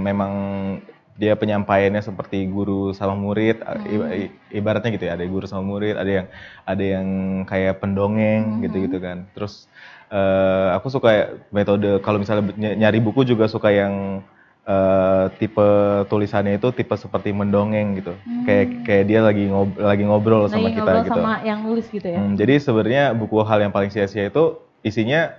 [0.00, 0.32] memang
[1.16, 5.16] dia penyampaiannya seperti guru sama murid, i- ibaratnya gitu ya.
[5.16, 6.26] Ada guru sama murid, ada yang
[6.64, 7.08] ada yang
[7.48, 9.24] kayak pendongeng gitu-gitu kan.
[9.32, 9.64] Terus
[10.10, 11.10] eh, aku suka
[11.50, 14.22] metode kalau misalnya ny- nyari buku juga suka yang
[14.66, 15.68] eh, tipe
[16.06, 18.14] tulisannya itu tipe seperti mendongeng gitu.
[18.46, 21.20] Kayak kayak dia lagi ngob lagi ngobrol sama Lagi kita ngobrol gitu.
[21.22, 22.18] sama yang nulis gitu ya?
[22.18, 25.34] Hmm, jadi sebenarnya buku hal yang paling sia-sia itu isinya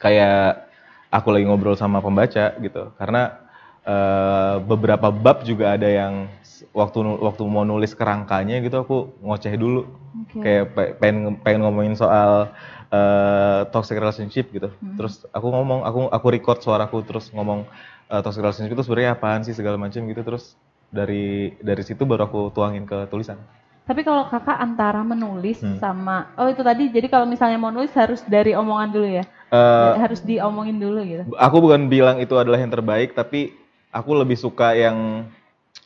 [0.00, 0.68] kayak
[1.12, 2.92] aku lagi ngobrol sama pembaca gitu.
[2.96, 3.36] Karena
[3.84, 6.28] eh, beberapa bab juga ada yang
[6.70, 9.82] waktu waktu mau nulis kerangkanya gitu aku ngoceh dulu.
[10.22, 10.38] Oke.
[10.38, 12.52] Kayak pe- pengen pengen ngomongin soal
[12.88, 14.68] eh, toxic relationship gitu.
[14.70, 14.96] Hmm.
[15.00, 17.66] Terus aku ngomong aku aku record suaraku terus ngomong
[18.08, 20.54] eh, toxic relationship itu sebenarnya apaan sih segala macam gitu terus
[20.92, 23.40] dari dari situ baru aku tuangin ke tulisan.
[23.82, 25.74] Tapi kalau kakak antara menulis Hmm.
[25.76, 29.24] sama oh itu tadi jadi kalau misalnya mau nulis harus dari omongan dulu ya?
[29.52, 31.22] Eh, harus diomongin dulu gitu.
[31.36, 33.52] aku bukan bilang itu adalah yang terbaik tapi
[33.92, 35.28] aku lebih suka yang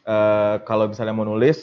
[0.07, 1.59] eh, kalau misalnya mau nulis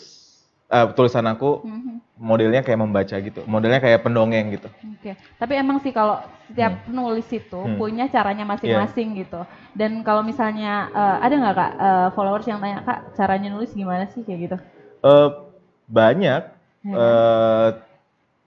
[0.69, 1.95] eh, tulisan aku Mhm.
[2.13, 4.69] modelnya kayak membaca gitu modelnya kayak pendongeng gitu
[5.03, 6.15] Oke, tapi emang sih kalau
[6.47, 7.75] setiap penulis itu Hmm.
[7.75, 9.43] punya caranya masing-masing gitu.
[9.75, 14.07] Dan kalau misalnya eh, ada nggak kak eh, followers yang tanya kak caranya nulis gimana
[14.11, 14.57] sih kayak gitu?
[15.03, 15.29] Eh,
[15.91, 16.41] banyak
[16.83, 16.93] Ya.
[16.95, 17.67] eh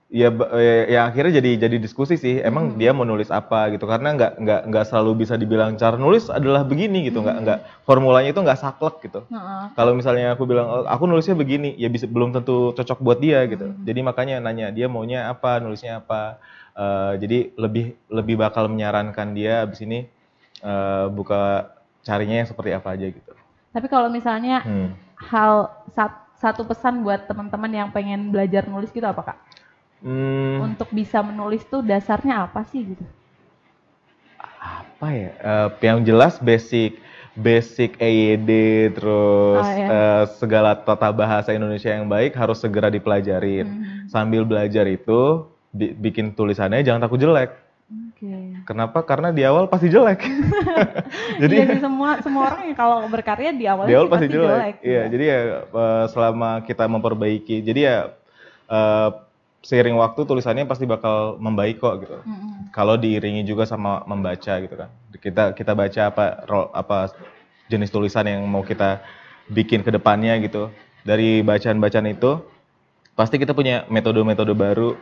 [0.07, 2.79] ya, eh, ya akhirnya jadi jadi diskusi sih emang Hmm.
[2.79, 6.63] dia mau nulis apa gitu karena nggak nggak nggak selalu bisa dibilang cara nulis adalah
[6.63, 9.65] begini gitu nggak nggak formulanya itu nggak saklek gitu Heeh.
[9.75, 13.43] kalau misalnya aku bilang "Oh, aku nulisnya begini ya bisa belum tentu cocok buat dia
[13.51, 13.83] gitu Hmm.
[13.83, 16.39] jadi makanya nanya dia maunya apa nulisnya apa
[16.77, 20.05] Eh, jadi lebih lebih bakal menyarankan dia abis ini
[20.61, 21.73] eh, buka
[22.05, 23.33] carinya yang seperti apa aja gitu
[23.73, 24.93] Tapi kalau misalnya Hmm.
[25.17, 29.39] hal sat- satu pesan buat teman-teman yang pengen belajar nulis gitu apa kak?
[30.05, 33.05] Hmm, Untuk bisa menulis tuh dasarnya apa sih gitu?
[34.57, 35.31] apa ya?
[35.37, 37.01] Eh, yang jelas basic
[37.37, 38.51] basic EYD
[38.97, 39.89] terus Oh, iya.
[39.89, 43.69] eh, segala tata bahasa Indonesia yang baik harus segera dipelajarin.
[43.69, 44.09] Mhm.
[44.09, 47.53] Sambil belajar itu bi- bikin tulisannya jangan takut jelek.
[47.87, 48.65] Oke.
[48.65, 49.05] Kenapa?
[49.05, 50.25] Karena di awal pasti jelek.
[51.43, 54.75] jadi Jadi semua semua orang yang kalau berkarya di awalnya di awal sih pasti jelek.
[54.81, 55.13] Iya, gitu.
[55.13, 57.97] jadi ya eh, selama kita memperbaiki, jadi ya
[59.67, 62.23] seiring waktu tulisannya pasti bakal membaik kok gitu.
[62.23, 62.71] Mm-mm.
[62.71, 64.91] Kalau diiringi juga sama membaca gitu kan.
[65.19, 66.25] Kita kita baca apa
[66.71, 66.99] apa
[67.67, 69.03] jenis tulisan yang mau kita
[69.51, 70.71] bikin ke depannya gitu.
[71.03, 72.39] Dari bacaan-bacaan itu
[73.19, 74.95] pasti kita punya metode-metode baru,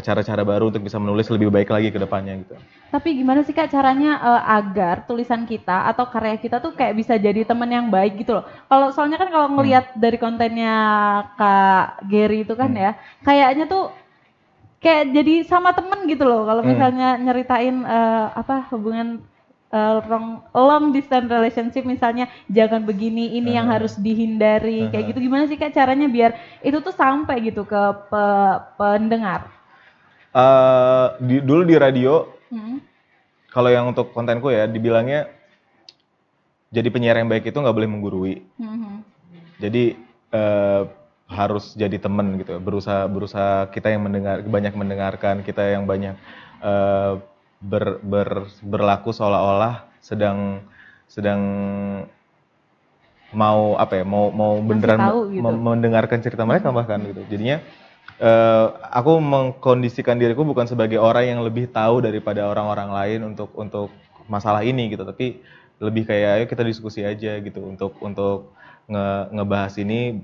[0.00, 2.56] cara-cara baru untuk bisa menulis lebih baik lagi ke depannya gitu.
[2.88, 7.16] Tapi gimana sih kak caranya eh, agar tulisan kita atau karya kita tuh kayak bisa
[7.16, 8.44] jadi teman yang baik gitu loh.
[8.68, 10.76] Kalau soalnya kan kalau ngelihat dari kontennya
[11.36, 12.80] kak Gary itu kan Hmm.
[12.80, 12.90] ya,
[13.24, 13.92] kayaknya tuh
[14.82, 16.42] kayak jadi sama temen gitu loh.
[16.44, 16.74] Kalau Hmm.
[16.74, 19.22] misalnya nyeritain eh, apa hubungan
[19.72, 23.80] eh, long, long distance relationship misalnya jangan begini, ini yang Uh-huh.
[23.80, 25.10] harus dihindari kayak Uh-huh.
[25.14, 25.18] gitu.
[25.24, 29.48] Gimana sih kak caranya biar itu tuh sampai gitu ke pe- pendengar?
[30.32, 32.80] Eh, di- dulu di radio Hmm.
[33.48, 35.28] kalau yang untuk kontenku ya dibilangnya
[36.68, 39.04] jadi penyiar yang baik itu nggak boleh menggurui Hmm.
[39.56, 39.92] jadi
[40.32, 40.82] eh,
[41.28, 42.58] harus jadi teman gitu.
[42.58, 46.14] Berusaha berusaha kita yang mendengar banyak mendengarkan kita yang banyak
[46.62, 47.12] eh,
[47.62, 50.66] ber, ber- berlaku seolah-olah sedang
[51.06, 51.40] sedang
[53.32, 55.52] mau apa ya mau mau beneran tahu gitu.
[55.56, 57.24] mendengarkan cerita mereka bahkan gitu.
[57.32, 57.64] Jadinya
[58.20, 63.88] eh, aku mengkondisikan diriku bukan sebagai orang yang lebih tahu daripada orang-orang lain untuk untuk
[64.28, 65.06] masalah ini gitu.
[65.08, 65.40] Tapi
[65.82, 68.52] lebih kayak ayo kita diskusi aja gitu untuk untuk
[68.86, 70.20] nge ngebahas ini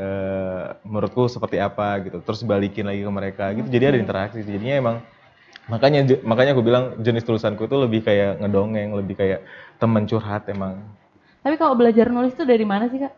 [0.00, 2.24] eh, menurutku seperti apa gitu.
[2.24, 3.68] Terus balikin lagi ke mereka gitu.
[3.68, 4.96] Jadi ada interaksi jadinya emang
[5.68, 9.44] makanya makanya aku bilang jenis tulisanku itu lebih kayak ngedongeng lebih kayak
[9.76, 10.80] temen curhat emang.
[11.40, 13.12] Tapi kalau belajar nulis tuh dari mana sih kak?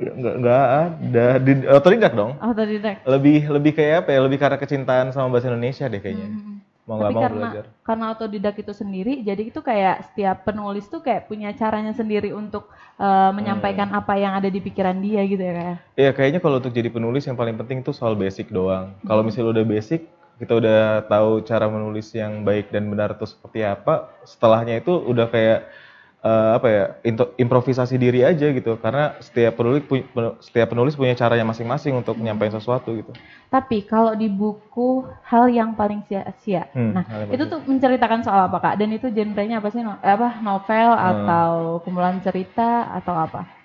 [0.00, 1.26] Nggak nggak ada.
[1.38, 2.34] Di otodidak dong.
[2.42, 3.06] Autodidak.
[3.06, 4.20] lebih lebih kayak apa ya?
[4.24, 6.26] Lebih karena kecintaan sama bahasa Indonesia deh kayaknya.
[6.26, 6.58] Hmm.
[6.90, 10.90] Mau nggak Tapi mau karena belajar karena autodidak itu sendiri, jadi itu kayak setiap penulis
[10.90, 12.66] tuh kayak punya caranya sendiri untuk
[12.98, 14.00] uh, menyampaikan Hmm.
[14.02, 15.78] apa yang ada di pikiran dia gitu ya kayak.
[15.94, 18.98] Iya kayaknya kalau untuk jadi penulis yang paling penting tuh soal basic doang.
[19.06, 20.10] Kalau misalnya udah basic,
[20.42, 24.10] kita udah tahu cara menulis yang baik dan benar itu seperti apa.
[24.26, 25.70] Setelahnya itu udah kayak
[26.20, 28.76] eh, apa ya into- improvisasi diri aja gitu.
[28.76, 33.12] Karena setiap penulis pu- pen- setiap penulis punya caranya masing-masing untuk menyampaikan sesuatu gitu.
[33.48, 38.58] Tapi kalau di buku hal yang paling sia-sia, Hmm, nah itu tuh menceritakan soal apa
[38.62, 38.74] kak?
[38.78, 39.82] Dan itu genrenya apa sih?
[39.82, 41.08] No- apa novel Hmm.
[41.10, 41.50] atau
[41.82, 43.59] kumpulan cerita atau apa?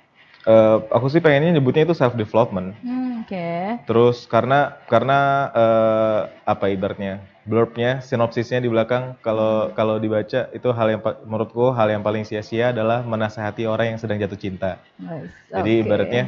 [0.45, 2.77] Eh, aku sih pengennya nyebutnya itu self development.
[2.85, 3.81] Hmm, Oke.
[3.89, 10.87] Terus karena karena eh, apa ibaratnya blurbnya sinopsisnya di belakang kalau kalau dibaca itu hal
[10.89, 14.81] yang menurutku hal yang paling sia-sia adalah menasehati orang yang sedang jatuh cinta.
[14.97, 15.33] Nice.
[15.49, 15.85] Jadi Oke.
[15.85, 16.23] ibaratnya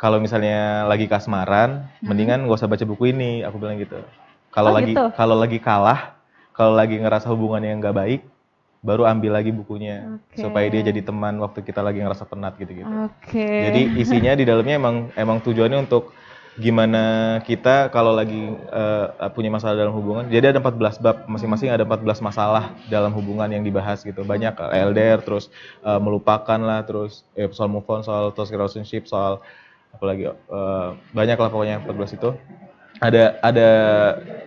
[0.00, 4.00] kalau misalnya lagi kasmaran, mendingan gak usah baca buku ini, aku bilang gitu.
[4.00, 4.08] Oh,
[4.48, 5.04] Kalau lagi gitu?
[5.12, 6.16] kalau lagi kalah,
[6.56, 8.20] kalau lagi ngerasa hubungan yang nggak baik,
[8.80, 10.40] baru ambil lagi bukunya Oke.
[10.40, 12.88] supaya dia jadi teman waktu kita lagi ngerasa penat gitu-gitu.
[12.88, 13.44] Oke.
[13.44, 16.16] Jadi isinya di dalamnya emang emang tujuannya untuk
[16.56, 20.26] gimana kita kalau lagi eh, punya masalah dalam hubungan.
[20.32, 24.24] Jadi ada 14 bab, masing-masing ada 14 masalah dalam hubungan yang dibahas gitu.
[24.24, 25.52] Banyak eh, LDR, terus
[25.84, 29.44] eh, melupakan lah, terus eh, soal move on, soal toxic relationship, soal
[29.92, 32.30] apalagi eh, banyak lah pokoknya 14 itu.
[33.00, 33.68] Ada ada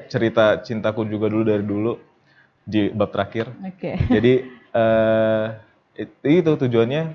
[0.09, 2.12] cerita cintaku juga dulu dari dulu
[2.63, 3.51] di bab terakhir.
[3.59, 3.99] Oke.
[4.09, 4.33] Jadi
[4.73, 5.45] eh
[5.99, 7.13] it- itu tujuannya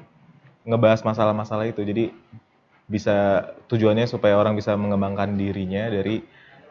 [0.69, 1.81] ngebahas masalah-masalah itu.
[1.83, 2.13] Jadi
[2.89, 6.25] bisa tujuannya supaya orang bisa mengembangkan dirinya dari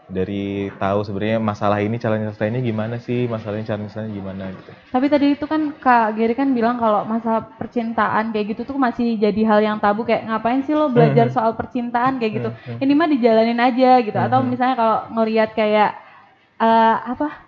[0.07, 4.71] dari tahu sebenarnya masalah ini cara nyelesainnya gimana sih, masalahnya cara nyelesainnya gimana gitu.
[4.87, 9.19] Tapi tadi itu kan Kak Gary kan bilang kalau masalah percintaan kayak gitu tuh masih
[9.19, 12.49] jadi hal yang tabu kayak ngapain sih lo belajar soal percintaan kayak gitu.
[12.79, 14.15] Ini mah dijalanin aja gitu.
[14.15, 15.91] Atau misalnya kalau ngelihat kayak
[16.55, 17.46] eh, apa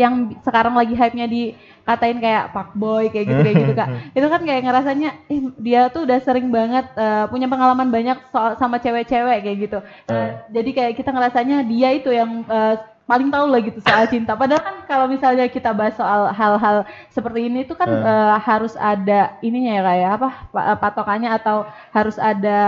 [0.00, 3.88] yang sekarang lagi hype-nya dikatain kayak fuckboy kayak gitu kayak gitu Kak.
[4.16, 8.56] Itu kan kayak ngerasanya eh, dia tuh udah sering banget eh, punya pengalaman banyak soal
[8.56, 9.78] sama cewek-cewek kayak gitu.
[10.08, 14.38] Eh, Jadi kayak kita ngerasanya dia itu yang eh, paling tahu lah gitu soal cinta.
[14.38, 18.06] Padahal kan kalau misalnya kita bahas soal hal-hal seperti ini tuh kan Hmm.
[18.06, 22.58] eh, harus ada ininya ya kayak apa pa- patokannya atau harus ada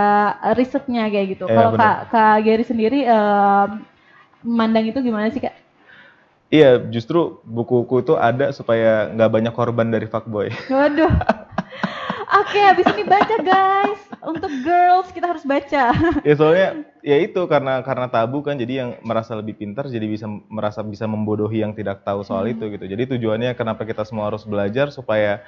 [0.43, 1.47] eh, risetnya kayak gitu.
[1.47, 1.71] Iya, Kalau.
[1.79, 3.65] Kak, Kak Gary sendiri eh,
[4.43, 5.55] memandang itu gimana sih Kak?
[6.53, 10.53] Iya, justru bukuku itu ada supaya nggak banyak korban dari fuckboy.
[10.69, 11.09] Waduh.
[12.33, 14.01] Oke, habis ini baca guys.
[14.21, 15.93] Untuk girls kita harus baca.
[16.21, 20.29] ya soalnya ya itu karena karena tabu kan jadi yang merasa lebih pintar jadi bisa
[20.47, 22.53] merasa bisa membodohi yang tidak tahu soal Hmm.
[22.53, 22.85] itu gitu.
[22.85, 25.41] Jadi tujuannya kenapa kita semua harus belajar supaya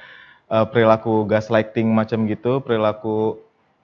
[0.49, 3.37] uh, perilaku gaslighting macam gitu, perilaku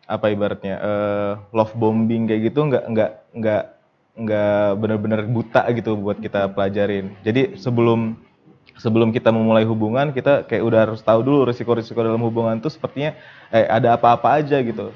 [0.05, 3.63] apa ibaratnya uh, love bombing kayak gitu nggak nggak nggak
[4.15, 7.15] nggak benar-benar buta gitu buat kita pelajarin.
[7.23, 8.19] Jadi sebelum
[8.75, 13.15] sebelum kita memulai hubungan kita kayak udah harus tahu dulu risiko-risiko dalam hubungan tuh sepertinya
[13.53, 14.91] eh, ada apa-apa aja gitu.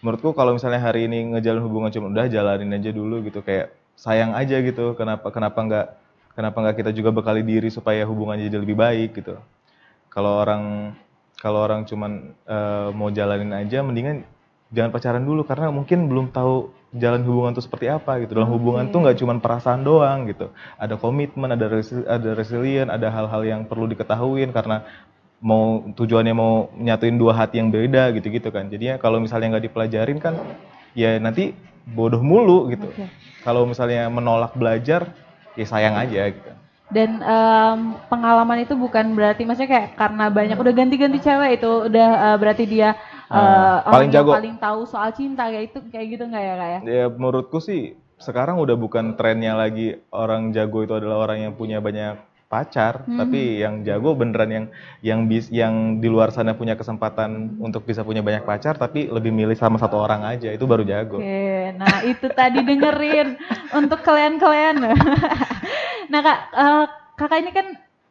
[0.00, 4.32] Menurutku kalau misalnya hari ini ngejalin hubungan cuma udah jalanin aja dulu gitu kayak sayang
[4.32, 5.86] aja gitu kenapa kenapa nggak
[6.32, 9.36] kenapa nggak kita juga bekali diri supaya hubungannya jadi lebih baik gitu.
[10.10, 10.96] Kalau orang
[11.38, 14.26] kalau orang cuman eh, mau jalanin aja mendingan
[14.70, 18.34] jangan pacaran dulu karena mungkin belum tahu jalan hubungan tuh seperti apa gitu.
[18.38, 20.50] Dalam hubungan tuh nggak cuman perasaan doang gitu.
[20.78, 24.82] Ada komitmen ada resi- ada resilient ada hal-hal yang perlu diketahuin karena
[25.40, 28.70] mau tujuannya mau nyatuin dua hati yang beda gitu-gitu kan.
[28.70, 30.34] Jadinya kalau misalnya nggak dipelajarin kan
[30.94, 31.54] ya nanti
[31.86, 32.86] bodoh mulu gitu.
[32.86, 33.06] Oke.
[33.40, 35.16] kalau misalnya menolak belajar
[35.56, 36.50] ya sayang aja gitu.
[36.90, 37.78] Dan em,
[38.10, 42.64] pengalaman itu bukan berarti maksudnya kayak karena banyak udah ganti-ganti cewek itu udah eh, berarti
[42.66, 42.98] dia
[43.30, 44.30] eh, Ah, orang paling yang jago.
[44.32, 46.80] paling tahu soal cinta kayak itu kayak gitu nggak ya kak ya?
[46.82, 47.82] ya menurutku sih
[48.16, 53.14] sekarang udah bukan trennya lagi orang jago itu adalah orang yang punya banyak pacar Hmm.
[53.16, 54.66] tapi yang jago beneran yang
[55.00, 59.30] yang bis yang di luar sana punya kesempatan untuk bisa punya banyak pacar tapi lebih
[59.30, 63.38] milih sama satu orang aja itu baru jago Oke, nah itu tadi dengerin
[63.78, 64.82] untuk kalian-kalian.
[66.10, 67.66] nah kak, eh, kakak ini kan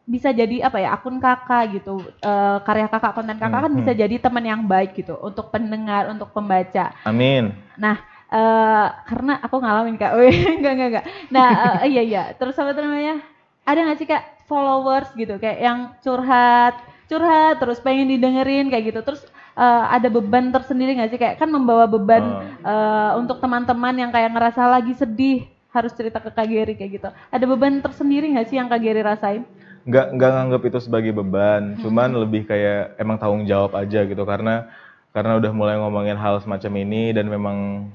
[0.10, 1.94] bisa jadi apa ya akun kakak gitu,
[2.30, 4.02] Eh, karya kakak konten kakak kan Hmm, bisa hmm.
[4.04, 6.86] jadi teman yang baik gitu untuk pendengar, untuk pembaca.
[7.06, 7.46] amin
[7.78, 7.96] Nah,
[8.30, 10.12] eh karena aku ngalamin kak,
[10.60, 11.06] enggak enggak enggak.
[11.34, 11.50] Nah,
[11.86, 12.24] eh, iya iya.
[12.40, 13.22] Terus apa namanya?
[13.66, 16.76] Ada nggak sih kak followers gitu, kayak yang curhat,
[17.10, 19.00] curhat terus pengen didengerin kayak gitu.
[19.06, 19.22] Terus
[19.58, 24.34] eh, ada beban tersendiri nggak sih kayak kan membawa beban eh, untuk teman-teman yang kayak
[24.34, 27.10] ngerasa lagi sedih harus cerita ke Kak Geri kayak gitu.
[27.30, 29.46] Ada beban tersendiri nggak sih yang Kak Geri rasain?
[29.90, 31.76] Nggak nggak nganggap itu sebagai beban.
[31.82, 34.24] Cuman lebih kayak emang tanggung jawab aja gitu.
[34.24, 34.70] Karena
[35.10, 37.90] karena udah mulai ngomongin hal semacam ini dan memang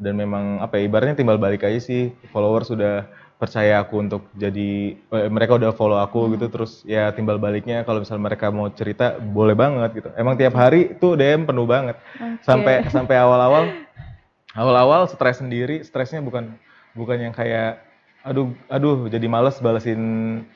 [0.00, 2.16] dan memang apa ya ibaratnya timbal balik aja sih.
[2.32, 3.04] Followers sudah
[3.36, 6.48] percaya aku untuk jadi eh, mereka udah follow aku gitu.
[6.48, 10.08] Terus ya timbal baliknya kalau misal mereka mau cerita boleh banget gitu.
[10.16, 12.00] Emang tiap hari tuh DM penuh banget.
[12.16, 12.40] Oke.
[12.40, 13.68] sampai sampai awal-awal
[14.60, 15.84] awal-awal stres sendiri.
[15.84, 16.56] Stresnya bukan
[16.96, 17.93] bukan yang kayak
[18.24, 20.00] aduh aduh jadi males balesin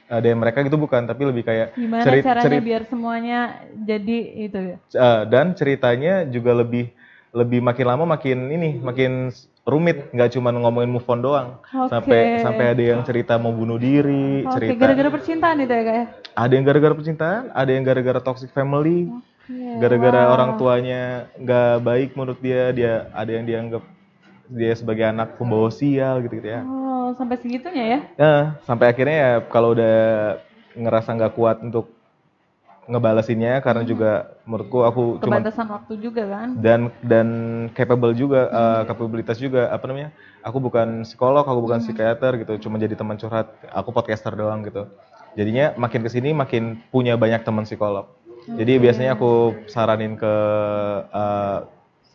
[0.09, 3.39] uh, DM mereka gitu bukan tapi lebih kayak Gimana ceri- caranya ceri- biar semuanya
[3.79, 4.77] jadi itu ya?
[4.97, 6.89] uh, dan ceritanya juga lebih
[7.29, 9.29] lebih makin lama makin ini makin
[9.63, 11.93] rumit nggak cuma ngomongin move on doang Oke.
[11.93, 15.93] sampai sampai ada yang cerita mau bunuh diri Oke, cerita gara-gara percintaan itu ya kak
[15.95, 16.05] ya?
[16.35, 20.33] ada yang gara-gara percintaan ada yang gara-gara toxic family Oke, gara-gara wah.
[20.33, 21.03] orang tuanya
[21.37, 23.85] nggak baik menurut dia dia ada yang dianggap
[24.49, 27.99] dia sebagai anak pembawa sial gitu gitu ya Oh, sampai segitunya ya?
[28.19, 28.35] Ya,
[28.67, 29.97] sampai akhirnya ya kalau udah
[30.75, 31.89] ngerasa nggak kuat untuk
[32.89, 36.49] ngebalesinnya karena juga menurutku aku cuma Kebantasan waktu juga kan?
[36.57, 37.29] dan dan
[37.77, 42.81] capable juga eh, kapabilitas juga apa namanya aku bukan psikolog aku bukan psikiater gitu cuma
[42.81, 44.89] jadi teman curhat aku podcaster doang gitu.
[45.37, 48.09] Jadinya makin ke sini makin punya banyak teman psikolog.
[48.49, 50.35] Jadi biasanya aku saranin ke
[51.13, 51.59] eh,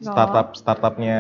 [0.04, 1.20] startup startupnya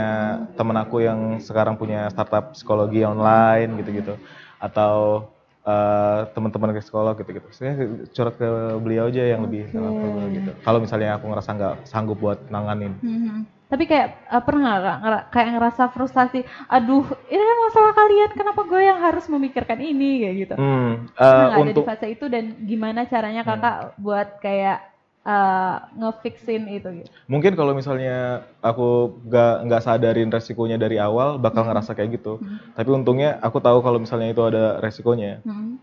[0.59, 4.13] temen aku yang sekarang punya startup psikologi online gitu-gitu.
[4.59, 5.27] Atau
[5.63, 7.47] eh, teman-teman ke psikolog gitu-gitu.
[7.55, 7.73] Saya
[8.11, 8.47] curhat ke
[8.83, 10.51] beliau aja yang lebih capable gitu.
[10.59, 12.93] Kalau misalnya aku ngerasa nggak sanggup buat nanganin.
[12.99, 13.37] Mhm.
[13.73, 18.81] Tapi kayak eh, pernah nggak kayak ngerasa frustasi, aduh ini kan masalah kalian, kenapa gue
[18.85, 20.21] yang harus memikirkan ini?
[20.21, 20.55] Kayak gitu?
[20.61, 24.92] Hmm, Pernah eh, nggak ada untuk di fase itu dan gimana caranya kakak buat kayak
[25.23, 27.09] eh, ngefixin itu gitu?
[27.31, 32.43] mungkin kalau misalnya aku nggak nggak sadarin resikonya dari awal bakal ngerasa kayak gitu.
[32.75, 35.39] Tapi untungnya aku tahu kalau misalnya itu ada resikonya.
[35.47, 35.79] Mhm.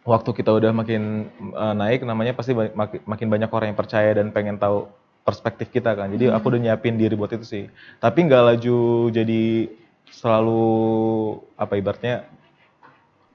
[0.00, 4.32] waktu kita udah makin uh, naik namanya pasti maki- makin banyak orang yang percaya dan
[4.32, 4.88] pengen tahu
[5.20, 6.08] perspektif kita kan.
[6.08, 7.64] Jadi aku udah nyiapin diri buat itu sih.
[8.00, 8.78] Tapi nggak laju
[9.12, 9.68] jadi
[10.08, 10.64] selalu
[11.54, 12.24] apa ibaratnya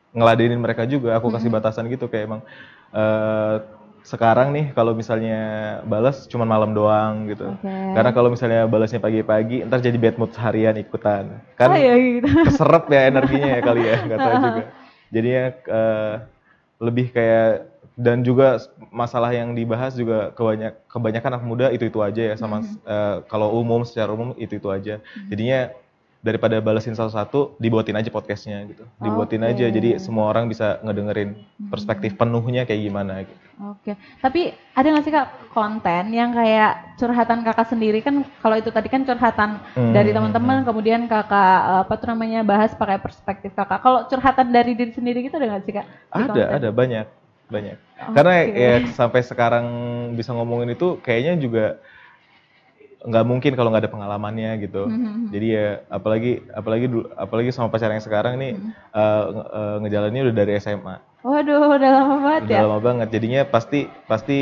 [0.10, 1.14] ngeladenin mereka juga.
[1.22, 2.42] Aku kasih batasan gitu kayak emang
[2.96, 3.56] eh,
[4.06, 5.42] sekarang nih kalau misalnya
[5.90, 7.58] balas cuman malam doang gitu.
[7.58, 7.74] Oke.
[7.98, 11.42] karena kalau misalnya balasnya pagi-pagi ntar jadi bad mood seharian ikutan.
[11.58, 12.30] Kan Oh ya gitu.
[12.48, 14.64] keserap ya energinya ya kali ya nggak tahu juga.
[15.10, 16.14] Jadinya eh,
[16.78, 18.60] lebih kayak dan juga
[18.92, 23.58] masalah yang dibahas juga kebanyak kebanyakan anak muda itu itu aja ya sama eh, kalau
[23.58, 25.00] umum secara umum itu itu aja
[25.32, 25.72] jadinya
[26.26, 31.38] daripada balesin satu-satu dibuatin aja podcastnya gitu dibuatin aja jadi semua orang bisa ngedengerin
[31.70, 37.40] perspektif penuhnya kayak gimana gitu Oke, tapi ada nggak sih kak konten yang kayak curhatan
[37.40, 41.94] kakak sendiri kan kalau itu tadi kan curhatan Hmm, dari teman-teman, kemudian kakak eh, apa
[41.96, 43.80] tuh namanya bahas pakai perspektif kakak.
[43.80, 45.88] Kalau curhatan dari diri sendiri gitu ada nggak sih kak?
[45.88, 46.52] ada konten?
[46.52, 47.08] ada banyak
[47.46, 47.78] banyak
[48.12, 48.60] karena Oke.
[48.60, 49.66] ya sampai sekarang
[50.18, 51.66] bisa ngomongin itu kayaknya juga
[53.06, 55.30] nggak mungkin kalau nggak ada pengalamannya gitu Mhm.
[55.30, 58.70] jadi ya apalagi apalagi apalagi sama pacar yang sekarang ini Mhm.
[58.92, 62.62] eh, nge- eh, ngejalaninnya udah dari SMA Waduh, udah lama banget udah ya.
[62.64, 64.40] lama banget jadinya pasti pasti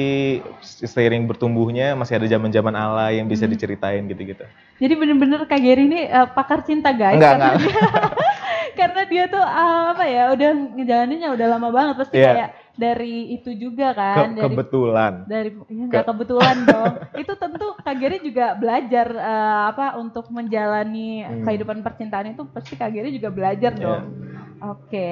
[0.62, 3.52] seiring bertumbuhnya masih ada zaman zaman ala yang bisa Mhm.
[3.52, 4.43] diceritain gitu gitu
[4.76, 7.15] Jadi bener-bener kak Gary ini eh, pakar cinta guys.
[7.15, 7.62] Enggak, karena enggak.
[7.62, 7.71] Dia,
[8.80, 12.32] karena dia tuh eh, apa ya udah ngejalaninnya udah lama banget pasti Iya.
[12.34, 14.33] kayak dari itu juga kan.
[14.33, 19.95] dari kebetulan dari ya nggak kebetulan dong itu tentu Kak Geri juga belajar eh, apa
[19.95, 21.43] untuk menjalani Hmm.
[21.43, 23.81] kehidupan percintaan itu pasti Kak Geri juga belajar Iya.
[23.83, 24.03] dong
[24.59, 25.07] oke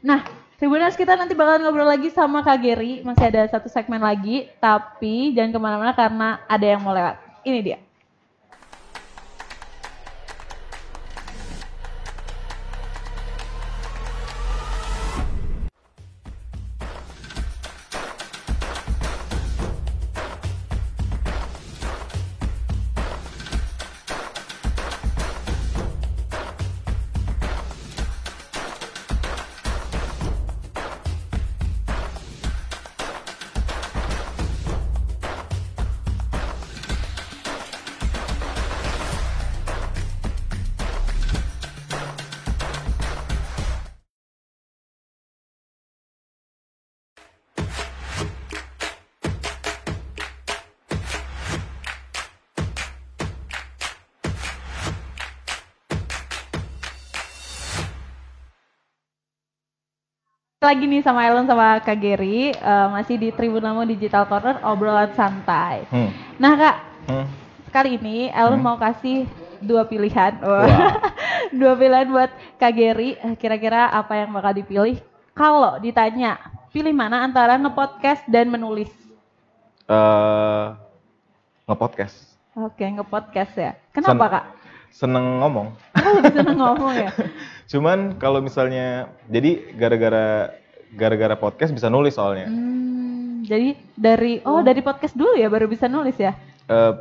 [0.00, 0.22] nah
[0.54, 5.30] Tribuners kita nanti bakalan ngobrol lagi sama Kak Geri masih ada satu segmen lagi tapi
[5.30, 7.78] jangan ke mana-mana karena ada yang mau lewat ini dia
[60.68, 65.08] lagi nih sama Ellen sama Kak Geri eh, masih di Tribun Lamo Digital Corner obrolan
[65.12, 66.12] santai Hmm.
[66.36, 66.76] nah Kak
[67.08, 67.24] Hmm.
[67.68, 68.66] kali ini Ellen Hmm.
[68.66, 69.24] mau kasih
[69.58, 70.38] dua pilihan.
[70.38, 70.68] Wow.
[71.58, 73.16] dua pilihan buat Kak Geri.
[73.16, 75.00] Eh, Kira-kira apa yang bakal dipilih?
[75.32, 76.36] Kalau ditanya,
[76.68, 78.92] pilih mana antara ngepodcast dan menulis?
[79.84, 80.66] Eh,
[81.64, 83.72] nge-podcast Oke, ngepodcast ya.
[83.90, 84.44] Kenapa Sen- Kak?
[84.88, 87.10] seneng ngomong lebih seneng ngomong ya?
[87.70, 90.54] Cuman kalau misalnya jadi gara-gara
[90.92, 92.46] gara-gara podcast bisa nulis soalnya.
[92.46, 96.32] Hmm, jadi dari oh dari podcast dulu ya baru bisa nulis ya?
[96.68, 96.92] Eh,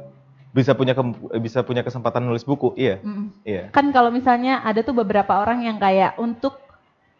[0.51, 2.97] bisa punya kem- bisa punya kesempatan nulis buku, iya.
[2.99, 3.27] Mm.
[3.45, 3.63] Iya.
[3.69, 6.57] Kan kalau misalnya ada tuh beberapa orang yang kayak untuk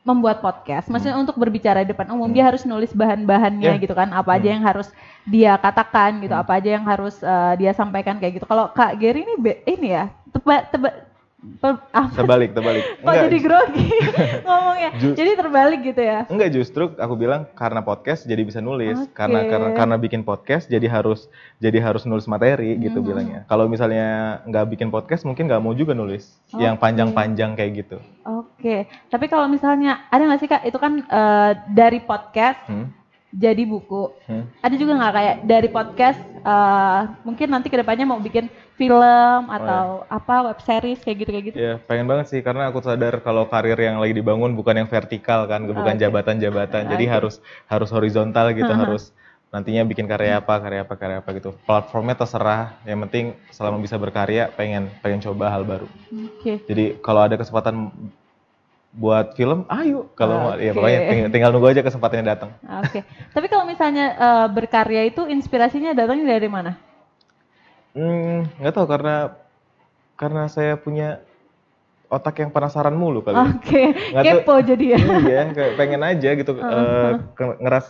[0.01, 2.35] membuat podcast, maksudnya untuk berbicara di depan umum, Hmm.
[2.39, 3.81] dia harus nulis bahan-bahannya Ya.
[3.83, 4.55] gitu kan, apa aja Hmm.
[4.55, 4.87] yang harus
[5.27, 6.43] dia katakan gitu, Hmm.
[6.47, 8.47] apa aja yang harus eh, dia sampaikan kayak gitu.
[8.47, 10.89] Kalau Kak Gary ini be- ini ya, teba teba
[11.37, 12.09] apa?
[12.17, 12.97] Terbalik, terbalik.
[12.97, 13.87] Kok jadi grogi
[14.47, 14.89] ngomongnya?
[14.97, 16.25] Ju- jadi terbalik gitu ya?
[16.27, 19.13] Enggak justru aku bilang karena podcast jadi bisa nulis Oke.
[19.13, 23.05] karena karena karena bikin podcast jadi harus jadi harus nulis materi gitu Mhm.
[23.05, 23.39] bilangnya.
[23.45, 24.07] Kalau misalnya
[24.43, 26.81] nggak bikin podcast mungkin nggak mau juga nulis yang Oke.
[26.83, 27.97] panjang-panjang kayak gitu.
[28.25, 28.75] Oke,
[29.07, 32.89] tapi kalau misalnya ada nggak sih Kak, itu kan eh, dari podcast Hmm?
[33.29, 34.09] jadi buku.
[34.25, 34.49] Hmm?
[34.57, 38.47] ada juga nggak kayak dari podcast eh, mungkin nanti ke depannya mau bikin
[38.79, 42.79] film atau apa web series kayak gitu kayak gitu Ya pengen banget sih karena aku
[42.79, 46.01] sadar kalau karir yang lagi dibangun bukan yang vertikal kan, bukan Oke.
[46.05, 46.81] jabatan-jabatan.
[46.93, 47.13] Jadi Oke.
[47.13, 49.09] harus harus horizontal gitu, harus
[49.49, 51.57] nantinya bikin karya apa, karya apa, karya apa gitu.
[51.65, 52.77] Platformnya terserah.
[52.85, 55.87] Yang penting selama bisa berkarya, pengen pengen coba hal baru.
[55.89, 57.89] oke Jadi kalau ada kesempatan
[58.97, 60.09] buat film, ayo.
[60.11, 60.75] Kalau mau, ya Oke.
[60.75, 62.49] pokoknya ting- tinggal nunggu aja kesempatannya datang.
[62.59, 66.71] oke tapi kalau misalnya eh, berkarya itu inspirasinya datangnya dari mana
[67.93, 69.15] Hmm, nggak tahu karena
[70.15, 71.21] karena saya punya
[72.07, 73.35] otak yang penasaran mulu kali.
[73.35, 73.81] oke
[74.11, 75.41] Nggak tahu- kepo jadi ya iya,
[75.73, 77.87] pengen aja gitu eh, ke- ngeras.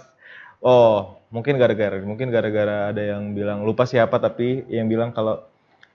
[0.58, 5.43] Oh, mungkin gara-gara, mungkin gara-gara ada yang bilang lupa siapa tapi yang bilang kalau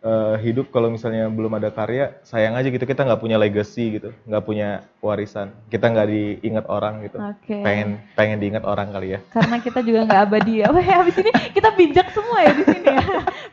[0.03, 4.11] eh, hidup kalau misalnya belum ada karya sayang aja gitu kita nggak punya legacy gitu,
[4.27, 7.17] nggak punya warisan, kita nggak diingat orang gitu.
[7.23, 7.57] oke.
[7.63, 9.21] Pengen pengen diingat orang kali ya.
[9.31, 10.67] karena kita juga nggak abadi ya.
[10.75, 13.05] Wah habis ini kita bijak semua ya di sini ya.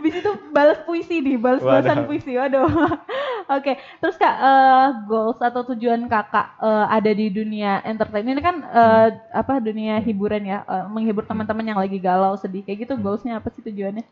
[0.02, 2.66] Habis itu balas puisi nih balas balasan puisi waduh.
[3.56, 8.62] Oke terus kak eh, goals atau tujuan kakak eh, ada di dunia entertain ini kan
[8.62, 13.38] eh, apa dunia hiburan ya eh, menghibur teman-teman yang lagi galau sedih kayak gitu goalsnya
[13.38, 14.06] apa sih tujuannya?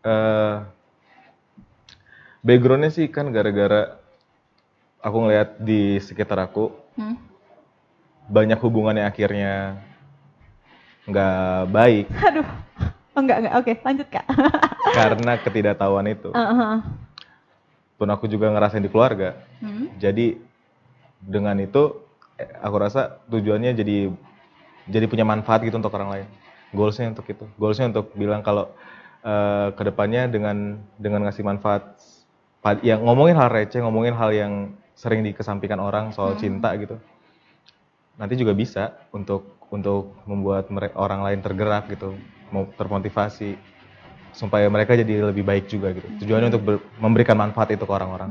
[0.00, 0.79] Eh
[2.40, 4.00] backgroundnya sih kan gara-gara
[5.00, 7.16] aku ngeliat di sekitar aku Hmm?
[8.28, 9.78] banyak hubungan yang akhirnya
[11.06, 12.44] nggak baik aduh
[13.14, 14.26] oh, enggak enggak oke lanjut kak
[14.98, 16.30] karena ketidaktahuan itu.
[16.34, 16.78] Eh.
[18.00, 19.36] pun aku juga ngerasain di keluarga.
[19.60, 19.92] Hmm?
[20.00, 20.40] Jadi
[21.20, 22.00] dengan itu
[22.64, 24.08] aku rasa tujuannya jadi
[24.88, 26.26] jadi punya manfaat gitu untuk orang lain.
[26.72, 27.44] Goalsnya untuk itu.
[27.60, 28.72] Goalsnya untuk bilang kalau
[29.20, 31.92] eh, ke depannya dengan dengan ngasih manfaat
[32.84, 34.52] yang ngomongin hal receh, ngomongin hal yang
[34.92, 37.00] sering dikesampingkan orang soal cinta gitu.
[38.20, 42.12] Nanti juga bisa untuk untuk membuat orang lain tergerak gitu,
[42.52, 43.56] mau termotivasi
[44.36, 46.06] supaya mereka jadi lebih baik juga gitu.
[46.20, 48.30] Tujuannya untuk ber- memberikan manfaat itu ke orang-orang.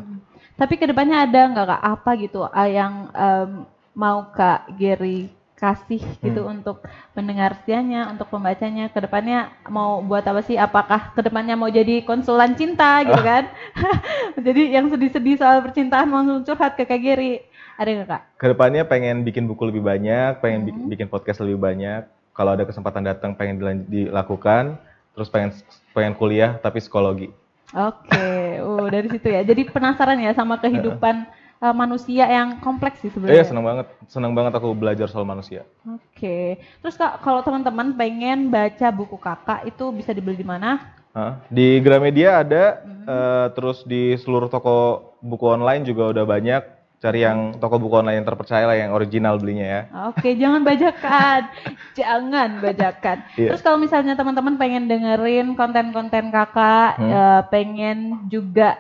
[0.60, 3.64] Tapi ke depannya ada nggak kak apa gitu ah, yang em,
[3.96, 6.60] mau kak Gary kasih gitu Hmm.
[6.60, 6.80] untuk
[7.12, 10.56] pendengar setianya, untuk pembacanya ke depannya mau buat apa sih?
[10.56, 13.52] Apakah ke depannya mau jadi konsulan cinta gitu kan?
[14.48, 17.44] jadi yang sedih-sedih soal percintaan langsung curhat ke kak Gary.
[17.76, 18.22] Ada nggak kak?
[18.40, 20.88] Ke depannya pengen bikin buku lebih banyak, pengen Hmm.
[20.88, 22.08] bikin podcast lebih banyak.
[22.32, 24.80] Kalau ada kesempatan datang pengen dilakukan.
[25.12, 25.52] Terus pengen
[25.92, 27.28] pengen kuliah tapi psikologi.
[27.76, 29.44] Oke, uh, dari situ ya.
[29.44, 31.28] Jadi penasaran ya sama kehidupan
[31.60, 33.46] uh, manusia yang kompleks sih sebenarnya.
[33.46, 35.64] senang banget, senang banget aku belajar soal manusia.
[35.86, 36.58] Oke.
[36.80, 40.96] Terus kak, kalau teman-teman pengen baca buku kakak itu bisa dibeli di mana?
[41.10, 41.42] Hah?
[41.50, 43.04] Di Gramedia ada, Hmm.
[43.04, 44.78] eh, terus di seluruh toko
[45.20, 46.64] buku online juga udah banyak.
[47.00, 49.82] Cari yang toko buku online yang terpercaya lah, yang original belinya ya.
[50.12, 51.48] Oke, jangan bajakan.
[52.00, 53.18] jangan bajakan.
[53.40, 53.56] Iya.
[53.56, 57.08] Terus kalau misalnya teman-teman pengen dengerin konten-konten kakak, Hmm.
[57.08, 57.98] eh, pengen
[58.28, 58.76] juga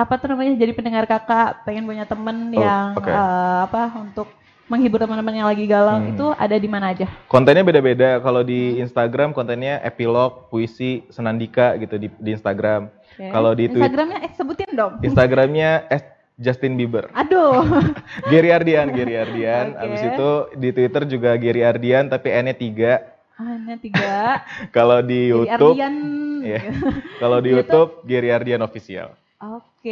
[0.00, 3.04] apa tuh namanya jadi pendengar kakak, pengen punya temen Oh, yang oke.
[3.04, 4.28] eh, apa untuk
[4.66, 6.14] menghibur teman-teman yang lagi galau Hmm.
[6.14, 7.10] itu ada di mana aja?
[7.26, 8.22] Kontennya beda-beda.
[8.22, 12.86] Kalau di Instagram kontennya epilog, puisi, senandika gitu di, di Instagram.
[12.86, 13.26] Oke.
[13.28, 14.92] Kalau di Twitter, Instagramnya eh sebutin dong.
[15.02, 16.04] Instagramnya S
[16.38, 17.10] Justin Bieber.
[17.12, 17.60] Aduh.
[18.32, 19.74] Gary Ardian, Gary Ardian.
[19.74, 19.82] Oke.
[19.84, 22.92] Abis itu di Twitter juga Gary Ardian tapi N-nya 3.
[23.36, 24.44] Hanya tiga.
[24.76, 25.94] Kalau di Jadi YouTube, Ardian.
[26.40, 26.60] Iya.
[27.20, 27.88] kalau di YouTube.
[27.98, 29.12] YouTube Gary Ardian official.
[29.40, 29.90] Oke,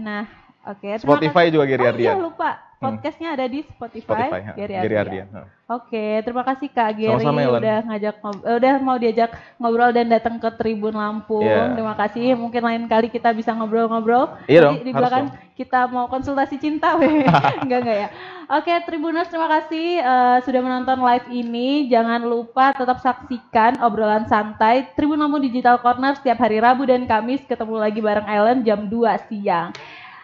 [0.00, 0.88] nah oke.
[0.88, 1.52] terima Spotify kasih.
[1.52, 2.14] juga Gary Oh Ardian.
[2.14, 2.50] iya lupa,
[2.82, 2.98] Hmm.
[2.98, 4.26] podcastnya ada di Spotify.
[4.26, 4.98] Spotify, Gary Ardian.
[4.98, 5.26] Ardian.
[5.70, 7.48] Oke, terima kasih Kak Gary Ellen.
[7.56, 11.46] udah ngajak eh, udah mau diajak ngobrol dan datang ke Tribun Lampung.
[11.46, 11.72] Iya.
[11.72, 12.34] Terima kasih.
[12.34, 14.36] Mungkin lain kali kita bisa ngobrol-ngobrol.
[14.44, 17.22] Iya dong, Di belakang kita mau konsultasi cinta, weh.
[17.62, 18.08] enggak enggak ya.
[18.50, 21.86] Oke, Tribuners terima kasih eh, sudah menonton live ini.
[21.86, 27.46] Jangan lupa tetap saksikan obrolan santai Tribun Lampung Digital Corner setiap hari Rabu dan Kamis
[27.46, 29.70] ketemu lagi bareng Ellen jam 2 siang.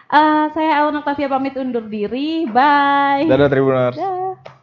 [0.09, 2.49] Eh, saya Ellen Octavia pamit undur diri.
[2.49, 3.29] Bye.
[3.29, 3.93] Dadah Tribuners.
[3.93, 4.57] Dah.